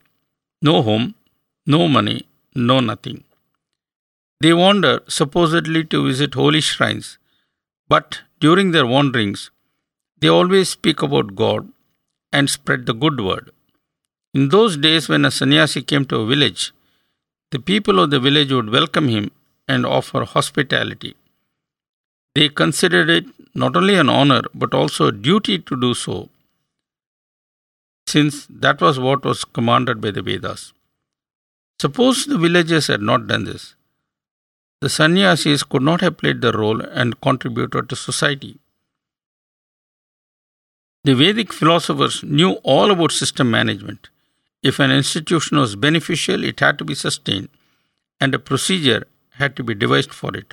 no 0.61 0.83
home, 0.83 1.15
no 1.67 1.89
money, 1.89 2.27
no 2.55 2.81
nothing. 2.81 3.25
They 4.41 4.53
wander 4.53 5.01
supposedly 5.09 5.85
to 5.85 6.07
visit 6.07 6.35
holy 6.35 6.61
shrines, 6.61 7.19
but 7.89 8.23
during 8.45 8.71
their 8.73 8.87
wanderings, 8.95 9.51
they 10.21 10.29
always 10.29 10.69
speak 10.77 11.03
about 11.03 11.35
God 11.43 11.69
and 12.33 12.51
spread 12.51 12.87
the 12.87 12.97
good 13.05 13.21
word. 13.29 13.51
In 14.39 14.49
those 14.55 14.77
days, 14.77 15.09
when 15.09 15.25
a 15.25 15.31
sannyasi 15.31 15.83
came 15.83 16.05
to 16.07 16.17
a 16.21 16.27
village, 16.27 16.73
the 17.53 17.61
people 17.71 18.01
of 18.01 18.11
the 18.11 18.21
village 18.27 18.53
would 18.53 18.71
welcome 18.71 19.09
him 19.09 19.31
and 19.69 19.87
offer 19.87 20.25
hospitality. 20.25 21.15
They 22.35 22.49
considered 22.49 23.11
it 23.17 23.27
not 23.55 23.77
only 23.77 23.95
an 23.95 24.09
honor 24.09 24.43
but 24.63 24.75
also 24.75 25.07
a 25.07 25.19
duty 25.29 25.59
to 25.61 25.81
do 25.85 25.95
so, 25.95 26.17
since 28.15 28.47
that 28.65 28.81
was 28.81 28.99
what 28.99 29.25
was 29.25 29.45
commanded 29.45 30.01
by 30.01 30.11
the 30.11 30.23
Vedas. 30.23 30.73
Suppose 31.81 32.27
the 32.27 32.39
villagers 32.39 32.89
had 32.89 33.01
not 33.01 33.27
done 33.27 33.45
this, 33.45 33.75
the 34.85 34.91
sannyasis 34.91 35.63
could 35.63 35.81
not 35.89 36.03
have 36.03 36.19
played 36.19 36.43
their 36.43 36.53
role 36.53 36.81
and 37.03 37.19
contributed 37.23 37.89
to 37.89 37.97
society. 37.97 38.59
The 41.05 41.15
Vedic 41.15 41.55
philosophers 41.55 42.23
knew 42.23 42.51
all 42.75 42.91
about 42.91 43.13
system 43.13 43.51
management. 43.51 44.11
If 44.63 44.81
an 44.81 44.91
institution 44.91 45.57
was 45.59 45.75
beneficial, 45.75 46.45
it 46.45 46.61
had 46.61 46.79
to 46.81 46.85
be 46.85 46.95
sustained, 46.95 47.49
and 48.21 48.35
a 48.35 48.39
procedure 48.39 49.07
had 49.41 49.57
to 49.57 49.65
be 49.65 49.75
devised 49.75 50.13
for 50.13 50.37
it. 50.37 50.53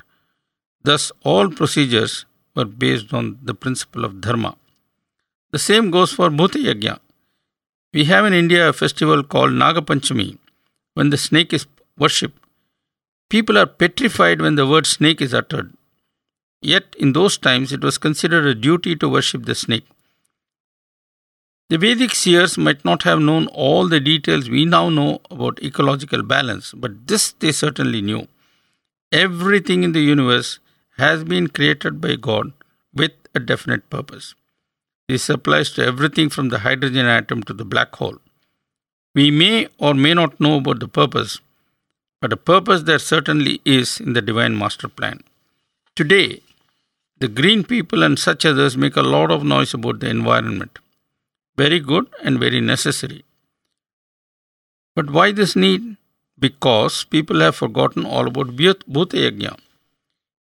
Thus, 0.82 1.12
all 1.22 1.50
procedures 1.50 2.24
were 2.56 2.64
based 2.64 3.12
on 3.12 3.38
the 3.42 3.54
principle 3.54 4.06
of 4.06 4.20
dharma. 4.22 4.56
The 5.50 5.58
same 5.58 5.90
goes 5.90 6.12
for 6.12 6.30
Bhuta 6.30 6.62
Yajna. 6.68 6.98
We 7.92 8.04
have 8.04 8.24
in 8.24 8.32
India 8.32 8.70
a 8.70 8.72
festival 8.72 9.22
called 9.22 9.52
Nagapanchami, 9.52 10.38
when 10.94 11.10
the 11.10 11.18
snake 11.18 11.52
is 11.52 11.66
worshipped. 11.98 12.41
People 13.32 13.56
are 13.56 13.64
petrified 13.64 14.42
when 14.42 14.56
the 14.56 14.66
word 14.66 14.86
snake 14.86 15.22
is 15.22 15.32
uttered. 15.32 15.72
Yet, 16.60 16.94
in 16.98 17.14
those 17.14 17.38
times, 17.38 17.72
it 17.72 17.82
was 17.82 17.96
considered 17.96 18.44
a 18.44 18.54
duty 18.54 18.94
to 18.96 19.08
worship 19.08 19.46
the 19.46 19.54
snake. 19.54 19.86
The 21.70 21.78
Vedic 21.78 22.14
seers 22.14 22.58
might 22.58 22.84
not 22.84 23.04
have 23.04 23.20
known 23.20 23.46
all 23.46 23.88
the 23.88 24.00
details 24.00 24.50
we 24.50 24.66
now 24.66 24.90
know 24.90 25.22
about 25.30 25.62
ecological 25.62 26.22
balance, 26.22 26.74
but 26.74 27.06
this 27.06 27.32
they 27.32 27.52
certainly 27.52 28.02
knew. 28.02 28.28
Everything 29.10 29.82
in 29.82 29.92
the 29.92 30.02
universe 30.02 30.58
has 30.98 31.24
been 31.24 31.48
created 31.48 32.02
by 32.02 32.16
God 32.16 32.52
with 32.92 33.12
a 33.34 33.40
definite 33.40 33.88
purpose. 33.88 34.34
This 35.08 35.30
applies 35.30 35.70
to 35.70 35.86
everything 35.86 36.28
from 36.28 36.50
the 36.50 36.58
hydrogen 36.58 37.06
atom 37.06 37.42
to 37.44 37.54
the 37.54 37.64
black 37.64 37.96
hole. 37.96 38.18
We 39.14 39.30
may 39.30 39.68
or 39.78 39.94
may 39.94 40.12
not 40.12 40.38
know 40.38 40.58
about 40.58 40.80
the 40.80 40.88
purpose, 40.88 41.40
but 42.22 42.32
a 42.32 42.44
purpose 42.50 42.82
there 42.84 43.00
certainly 43.00 43.60
is 43.64 43.98
in 44.00 44.12
the 44.12 44.22
divine 44.22 44.56
master 44.56 44.88
plan. 44.88 45.22
Today, 45.96 46.40
the 47.18 47.28
green 47.38 47.64
people 47.64 48.04
and 48.04 48.16
such 48.16 48.46
others 48.50 48.76
make 48.76 48.96
a 48.96 49.08
lot 49.14 49.32
of 49.32 49.42
noise 49.42 49.74
about 49.74 49.98
the 49.98 50.08
environment. 50.08 50.78
Very 51.56 51.80
good 51.80 52.06
and 52.22 52.38
very 52.38 52.60
necessary. 52.60 53.24
But 54.94 55.10
why 55.10 55.32
this 55.32 55.56
need? 55.56 55.96
Because 56.38 57.02
people 57.04 57.40
have 57.40 57.56
forgotten 57.56 58.06
all 58.06 58.28
about 58.28 58.54
Bhuta 58.56 59.18
Yajna. 59.24 59.58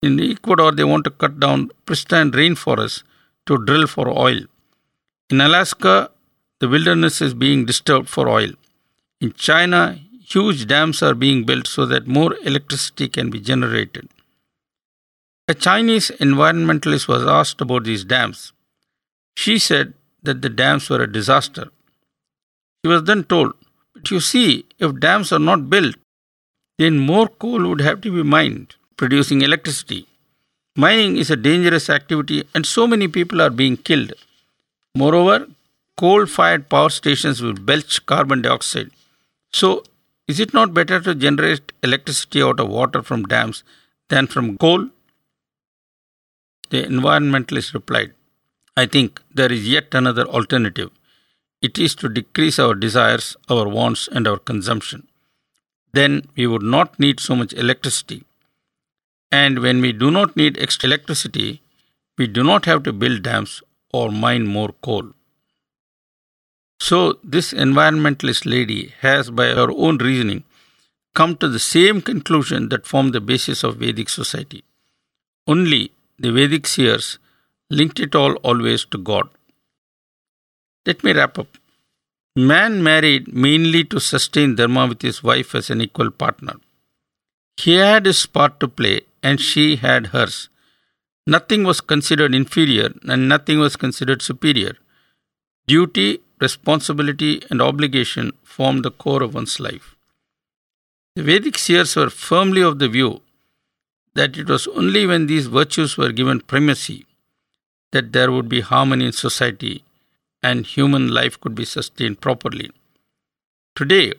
In 0.03 0.19
Ecuador, 0.19 0.71
they 0.71 0.83
want 0.83 1.03
to 1.05 1.09
cut 1.09 1.39
down 1.39 1.71
pristine 1.87 2.31
rainforests 2.31 3.03
to 3.47 3.57
drill 3.65 3.87
for 3.87 4.07
oil. 4.07 4.41
In 5.31 5.41
Alaska, 5.41 6.11
the 6.59 6.67
wilderness 6.67 7.21
is 7.21 7.33
being 7.33 7.65
disturbed 7.65 8.07
for 8.07 8.29
oil. 8.29 8.51
In 9.19 9.33
China, 9.33 9.99
huge 10.27 10.67
dams 10.67 11.01
are 11.03 11.13
being 11.13 11.43
built 11.45 11.67
so 11.67 11.85
that 11.85 12.07
more 12.07 12.35
electricity 12.43 13.07
can 13.07 13.29
be 13.29 13.39
generated. 13.39 14.09
A 15.47 15.53
Chinese 15.53 16.11
environmentalist 16.19 17.07
was 17.07 17.25
asked 17.25 17.61
about 17.61 17.83
these 17.83 18.03
dams. 18.03 18.51
She 19.35 19.59
said 19.59 19.93
that 20.23 20.41
the 20.41 20.49
dams 20.49 20.89
were 20.89 21.01
a 21.03 21.11
disaster. 21.11 21.69
She 22.83 22.89
was 22.89 23.03
then 23.03 23.23
told, 23.25 23.53
But 23.93 24.09
you 24.09 24.19
see, 24.19 24.65
if 24.79 24.99
dams 24.99 25.31
are 25.31 25.39
not 25.39 25.69
built, 25.69 25.95
then 26.79 26.97
more 26.97 27.27
coal 27.27 27.67
would 27.67 27.81
have 27.81 28.01
to 28.01 28.11
be 28.11 28.23
mined 28.23 28.75
producing 28.97 29.41
electricity. 29.41 30.07
Mining 30.75 31.17
is 31.17 31.29
a 31.29 31.35
dangerous 31.35 31.89
activity 31.89 32.43
and 32.53 32.65
so 32.65 32.87
many 32.87 33.07
people 33.07 33.41
are 33.41 33.49
being 33.49 33.77
killed. 33.77 34.13
Moreover, 34.95 35.47
coal 35.97 36.25
fired 36.25 36.69
power 36.69 36.89
stations 36.89 37.41
will 37.41 37.53
belch 37.53 38.05
carbon 38.05 38.41
dioxide. 38.41 38.91
So, 39.53 39.83
is 40.27 40.39
it 40.39 40.53
not 40.53 40.73
better 40.73 40.99
to 40.99 41.13
generate 41.13 41.71
electricity 41.83 42.41
out 42.41 42.59
of 42.59 42.69
water 42.69 43.01
from 43.03 43.23
dams 43.23 43.63
than 44.09 44.27
from 44.27 44.57
coal? 44.57 44.89
The 46.69 46.83
environmentalist 46.83 47.73
replied, 47.73 48.13
I 48.75 48.85
think 48.87 49.21
there 49.33 49.51
is 49.51 49.67
yet 49.67 49.93
another 49.93 50.25
alternative. 50.25 50.91
It 51.61 51.77
is 51.77 51.95
to 51.95 52.09
decrease 52.09 52.59
our 52.59 52.75
desires, 52.75 53.37
our 53.49 53.67
wants, 53.67 54.07
and 54.07 54.27
our 54.27 54.37
consumption. 54.37 55.07
Then 55.93 56.27
we 56.35 56.47
would 56.47 56.63
not 56.63 56.99
need 56.99 57.19
so 57.19 57.35
much 57.35 57.53
electricity. 57.53 58.23
And 59.31 59.59
when 59.59 59.79
we 59.79 59.93
do 59.93 60.11
not 60.11 60.35
need 60.35 60.57
extra 60.57 60.87
electricity, 60.87 61.61
we 62.17 62.27
do 62.27 62.43
not 62.43 62.65
have 62.65 62.83
to 62.83 62.93
build 62.93 63.23
dams 63.23 63.61
or 63.93 64.11
mine 64.11 64.45
more 64.45 64.73
coal. 64.81 65.11
So, 66.79 67.19
this 67.23 67.53
environmentalist 67.53 68.45
lady 68.45 68.93
has, 68.99 69.29
by 69.29 69.47
her 69.47 69.71
own 69.71 69.97
reasoning, 69.97 70.43
come 71.13 71.35
to 71.37 71.47
the 71.47 71.59
same 71.59 72.01
conclusion 72.01 72.69
that 72.69 72.85
formed 72.85 73.13
the 73.13 73.21
basis 73.21 73.63
of 73.63 73.77
Vedic 73.77 74.09
society. 74.09 74.63
Only 75.47 75.91
the 76.19 76.31
Vedic 76.31 76.67
seers 76.67 77.17
linked 77.69 77.99
it 77.99 78.15
all 78.15 78.33
always 78.37 78.85
to 78.85 78.97
God. 78.97 79.29
Let 80.85 81.03
me 81.03 81.13
wrap 81.13 81.39
up. 81.39 81.57
Man 82.35 82.83
married 82.83 83.33
mainly 83.33 83.85
to 83.85 83.99
sustain 83.99 84.55
Dharma 84.55 84.87
with 84.87 85.01
his 85.01 85.23
wife 85.23 85.55
as 85.55 85.69
an 85.69 85.81
equal 85.81 86.11
partner. 86.11 86.55
He 87.57 87.75
had 87.75 88.05
his 88.05 88.25
part 88.25 88.59
to 88.59 88.67
play 88.67 89.01
and 89.23 89.39
she 89.39 89.77
had 89.77 90.07
hers. 90.07 90.49
Nothing 91.25 91.63
was 91.63 91.79
considered 91.81 92.35
inferior 92.35 92.89
and 93.07 93.29
nothing 93.29 93.59
was 93.59 93.77
considered 93.77 94.21
superior. 94.21 94.75
Duty, 95.65 96.19
responsibility, 96.39 97.41
and 97.49 97.61
obligation 97.61 98.31
form 98.43 98.81
the 98.81 98.91
core 98.91 99.23
of 99.23 99.33
one's 99.33 99.59
life. 99.59 99.95
The 101.15 101.23
Vedic 101.23 101.57
seers 101.57 101.95
were 101.95 102.09
firmly 102.09 102.61
of 102.61 102.79
the 102.79 102.89
view 102.89 103.21
that 104.15 104.37
it 104.37 104.49
was 104.49 104.67
only 104.67 105.05
when 105.05 105.27
these 105.27 105.47
virtues 105.47 105.97
were 105.97 106.11
given 106.11 106.41
primacy 106.41 107.05
that 107.91 108.11
there 108.11 108.31
would 108.31 108.49
be 108.49 108.61
harmony 108.61 109.05
in 109.05 109.11
society 109.13 109.83
and 110.43 110.65
human 110.65 111.07
life 111.07 111.39
could 111.39 111.55
be 111.55 111.65
sustained 111.65 112.21
properly. 112.21 112.69
Today, 113.75 114.13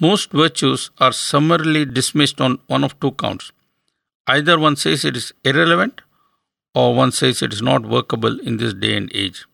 most 0.00 0.30
virtues 0.30 0.90
are 0.98 1.12
summarily 1.12 1.84
dismissed 1.84 2.40
on 2.40 2.58
one 2.66 2.84
of 2.84 2.98
two 3.00 3.12
counts. 3.12 3.52
Either 4.26 4.58
one 4.58 4.76
says 4.76 5.04
it 5.04 5.16
is 5.16 5.32
irrelevant 5.44 6.02
or 6.74 6.94
one 6.94 7.12
says 7.12 7.42
it 7.42 7.52
is 7.52 7.62
not 7.62 7.82
workable 7.82 8.38
in 8.40 8.58
this 8.58 8.74
day 8.74 8.96
and 8.96 9.10
age. 9.14 9.44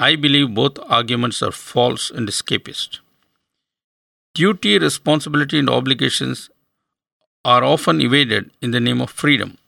I 0.00 0.14
believe 0.14 0.54
both 0.54 0.78
arguments 0.88 1.42
are 1.42 1.50
false 1.50 2.10
and 2.10 2.28
escapist. 2.28 3.00
Duty, 4.34 4.78
responsibility, 4.78 5.58
and 5.58 5.68
obligations 5.68 6.50
are 7.44 7.64
often 7.64 8.00
evaded 8.00 8.50
in 8.62 8.70
the 8.70 8.78
name 8.78 9.00
of 9.00 9.10
freedom. 9.10 9.58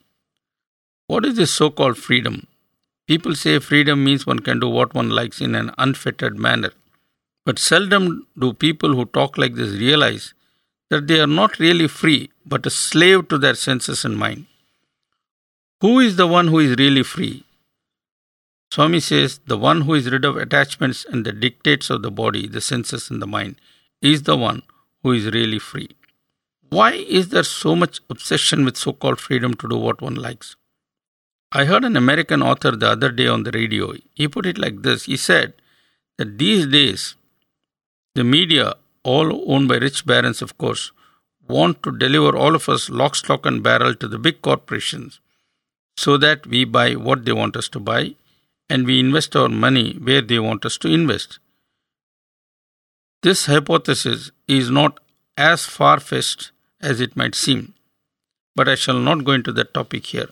What 1.08 1.24
is 1.26 1.34
this 1.34 1.50
so 1.50 1.70
called 1.70 1.98
freedom? 1.98 2.46
People 3.08 3.34
say 3.34 3.58
freedom 3.58 4.04
means 4.04 4.24
one 4.24 4.38
can 4.38 4.60
do 4.60 4.68
what 4.68 4.94
one 4.94 5.10
likes 5.10 5.40
in 5.40 5.56
an 5.56 5.72
unfettered 5.78 6.38
manner. 6.38 6.70
But 7.44 7.58
seldom 7.58 8.28
do 8.38 8.52
people 8.52 8.94
who 8.94 9.06
talk 9.06 9.36
like 9.36 9.54
this 9.56 9.70
realize 9.70 10.32
that 10.90 11.08
they 11.08 11.18
are 11.18 11.26
not 11.26 11.58
really 11.58 11.88
free, 11.88 12.30
but 12.46 12.66
a 12.66 12.70
slave 12.70 13.26
to 13.28 13.38
their 13.38 13.54
senses 13.54 14.04
and 14.04 14.16
mind. 14.16 14.46
Who 15.80 15.98
is 15.98 16.14
the 16.14 16.28
one 16.28 16.46
who 16.46 16.60
is 16.60 16.76
really 16.76 17.02
free? 17.02 17.42
Swami 18.72 19.00
says 19.00 19.40
the 19.46 19.58
one 19.58 19.80
who 19.82 19.94
is 19.94 20.10
rid 20.10 20.24
of 20.24 20.36
attachments 20.36 21.04
and 21.04 21.26
the 21.26 21.32
dictates 21.32 21.90
of 21.90 22.02
the 22.02 22.10
body, 22.10 22.46
the 22.46 22.60
senses, 22.60 23.10
and 23.10 23.20
the 23.20 23.26
mind 23.26 23.56
is 24.00 24.22
the 24.22 24.36
one 24.36 24.62
who 25.02 25.12
is 25.12 25.26
really 25.32 25.58
free. 25.58 25.88
Why 26.68 26.92
is 26.92 27.30
there 27.30 27.42
so 27.42 27.74
much 27.74 28.00
obsession 28.08 28.64
with 28.64 28.76
so 28.76 28.92
called 28.92 29.18
freedom 29.18 29.54
to 29.54 29.68
do 29.68 29.76
what 29.76 30.00
one 30.00 30.14
likes? 30.14 30.54
I 31.50 31.64
heard 31.64 31.84
an 31.84 31.96
American 31.96 32.42
author 32.42 32.70
the 32.70 32.90
other 32.90 33.10
day 33.10 33.26
on 33.26 33.42
the 33.42 33.50
radio. 33.50 33.94
He 34.14 34.28
put 34.28 34.46
it 34.46 34.56
like 34.56 34.82
this 34.82 35.06
He 35.06 35.16
said 35.16 35.54
that 36.16 36.38
these 36.38 36.66
days, 36.66 37.16
the 38.14 38.22
media, 38.22 38.74
all 39.02 39.52
owned 39.52 39.66
by 39.66 39.78
rich 39.78 40.06
barons, 40.06 40.42
of 40.42 40.56
course, 40.58 40.92
want 41.48 41.82
to 41.82 41.90
deliver 41.90 42.36
all 42.36 42.54
of 42.54 42.68
us 42.68 42.88
lock, 42.88 43.16
stock, 43.16 43.46
and 43.46 43.64
barrel 43.64 43.96
to 43.96 44.06
the 44.06 44.18
big 44.18 44.40
corporations 44.42 45.18
so 45.96 46.16
that 46.16 46.46
we 46.46 46.64
buy 46.64 46.94
what 46.94 47.24
they 47.24 47.32
want 47.32 47.56
us 47.56 47.68
to 47.68 47.80
buy 47.80 48.14
and 48.70 48.86
we 48.86 49.00
invest 49.00 49.34
our 49.34 49.48
money 49.48 49.86
where 50.08 50.22
they 50.22 50.38
want 50.38 50.64
us 50.64 50.78
to 50.78 50.88
invest. 50.88 51.38
This 53.22 53.46
hypothesis 53.46 54.30
is 54.46 54.70
not 54.70 55.00
as 55.36 55.66
far 55.66 55.98
fetched 55.98 56.52
as 56.80 57.00
it 57.00 57.16
might 57.16 57.34
seem, 57.34 57.74
but 58.54 58.68
I 58.68 58.76
shall 58.76 59.00
not 59.08 59.24
go 59.24 59.32
into 59.32 59.52
that 59.52 59.74
topic 59.74 60.06
here. 60.06 60.30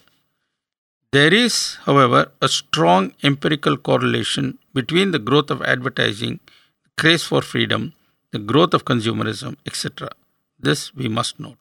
There 1.11 1.35
is, 1.35 1.77
however, 1.87 2.31
a 2.41 2.49
strong 2.49 3.13
empirical 3.23 3.77
correlation 3.77 4.59
between 4.73 5.11
the 5.11 5.19
growth 5.19 5.51
of 5.51 5.63
advertising, 5.63 6.41
the 6.85 6.91
craze 7.03 7.25
for 7.25 7.43
freedom, 7.43 7.95
the 8.31 8.39
growth 8.39 8.75
of 8.75 8.85
consumerism, 8.85 9.57
etc. 9.67 10.11
This 10.61 10.95
we 10.95 11.09
must 11.09 11.41
note. 11.41 11.57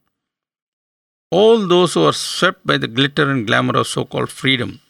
All 1.32 1.68
those 1.68 1.94
who 1.94 2.04
are 2.06 2.14
swept 2.14 2.66
by 2.66 2.78
the 2.78 2.88
glitter 2.88 3.30
and 3.30 3.48
glamour 3.48 3.78
of 3.78 3.88
so 3.88 4.06
called 4.06 4.30
freedom 4.30 4.82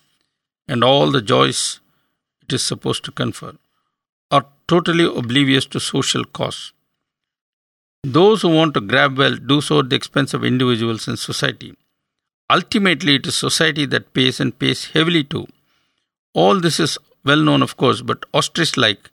and 0.68 0.84
all 0.84 1.12
the 1.12 1.22
joys 1.22 1.80
it 2.42 2.54
is 2.54 2.64
supposed 2.64 3.04
to 3.06 3.12
confer 3.12 3.54
are 4.32 4.46
totally 4.68 5.06
oblivious 5.06 5.66
to 5.66 5.80
social 5.80 6.24
costs. 6.26 6.74
Those 8.04 8.42
who 8.42 8.50
want 8.50 8.74
to 8.74 8.82
grab 8.82 9.18
wealth 9.18 9.46
do 9.48 9.60
so 9.62 9.80
at 9.80 9.90
the 9.90 9.96
expense 9.96 10.34
of 10.34 10.44
individuals 10.44 11.08
and 11.08 11.18
society. 11.18 11.76
Ultimately, 12.50 13.16
it 13.16 13.28
is 13.28 13.36
society 13.36 13.86
that 13.88 14.14
pays 14.14 14.40
and 14.40 14.58
pays 14.58 14.86
heavily 14.86 15.24
too. 15.24 15.48
All 16.34 16.60
this 16.60 16.80
is 16.80 16.98
well 17.26 17.42
known, 17.42 17.62
of 17.62 17.76
course, 17.76 18.02
but 18.02 18.26
ostrich 18.34 18.78
like, 18.78 19.10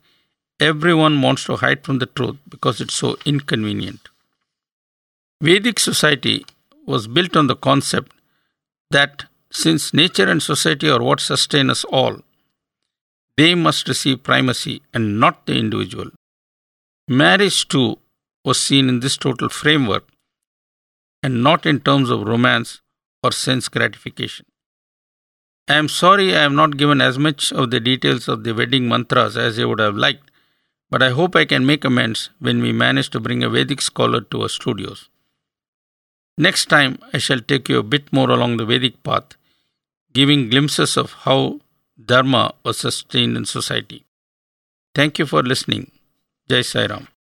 everyone 0.59 1.21
wants 1.21 1.43
to 1.45 1.57
hide 1.57 1.83
from 1.83 1.99
the 1.99 2.05
truth 2.05 2.37
because 2.47 2.79
it's 2.79 2.93
so 2.93 3.17
inconvenient. 3.25 4.07
Vedic 5.41 5.79
society 5.79 6.45
was 6.85 7.07
built 7.07 7.35
on 7.35 7.47
the 7.47 7.55
concept 7.55 8.13
that 8.91 9.25
since 9.55 9.93
nature 9.93 10.29
and 10.29 10.43
society 10.43 10.89
are 10.89 11.01
what 11.01 11.19
sustain 11.19 11.69
us 11.69 11.83
all, 11.85 12.19
they 13.37 13.55
must 13.55 13.87
receive 13.87 14.23
primacy 14.23 14.81
and 14.93 15.19
not 15.19 15.45
the 15.45 15.57
individual. 15.57 16.09
Marriage, 17.07 17.67
too, 17.67 17.97
was 18.43 18.59
seen 18.59 18.89
in 18.89 18.99
this 18.99 19.17
total 19.17 19.49
framework 19.49 20.07
and 21.23 21.41
not 21.41 21.65
in 21.65 21.79
terms 21.79 22.09
of 22.09 22.27
romance 22.27 22.81
or 23.23 23.31
sense 23.31 23.69
gratification. 23.69 24.45
I 25.67 25.75
am 25.75 25.87
sorry 25.89 26.35
I 26.35 26.41
have 26.41 26.51
not 26.51 26.77
given 26.77 26.99
as 27.01 27.17
much 27.17 27.51
of 27.51 27.71
the 27.71 27.79
details 27.79 28.27
of 28.27 28.43
the 28.43 28.53
wedding 28.53 28.87
mantras 28.87 29.37
as 29.37 29.57
I 29.57 29.65
would 29.65 29.79
have 29.79 29.95
liked, 29.95 30.29
but 30.89 31.01
I 31.01 31.09
hope 31.09 31.35
I 31.35 31.45
can 31.45 31.65
make 31.65 31.85
amends 31.85 32.29
when 32.39 32.61
we 32.61 32.71
manage 32.71 33.09
to 33.11 33.19
bring 33.19 33.41
a 33.43 33.49
Vedic 33.49 33.81
scholar 33.81 34.21
to 34.21 34.43
our 34.43 34.49
studios. 34.49 35.09
Next 36.37 36.65
time, 36.65 36.99
I 37.13 37.17
shall 37.17 37.39
take 37.39 37.69
you 37.69 37.79
a 37.79 37.89
bit 37.95 38.11
more 38.11 38.29
along 38.29 38.57
the 38.57 38.65
Vedic 38.65 39.01
path, 39.01 39.37
giving 40.17 40.49
glimpses 40.49 40.95
of 40.97 41.11
how 41.25 41.59
Dharma 42.11 42.43
was 42.63 42.77
sustained 42.77 43.35
in 43.37 43.45
society. 43.45 44.05
Thank 44.93 45.19
you 45.19 45.25
for 45.25 45.43
listening. 45.43 45.91
Jai 46.49 46.61
Sai 46.61 46.85
Ram. 46.87 47.07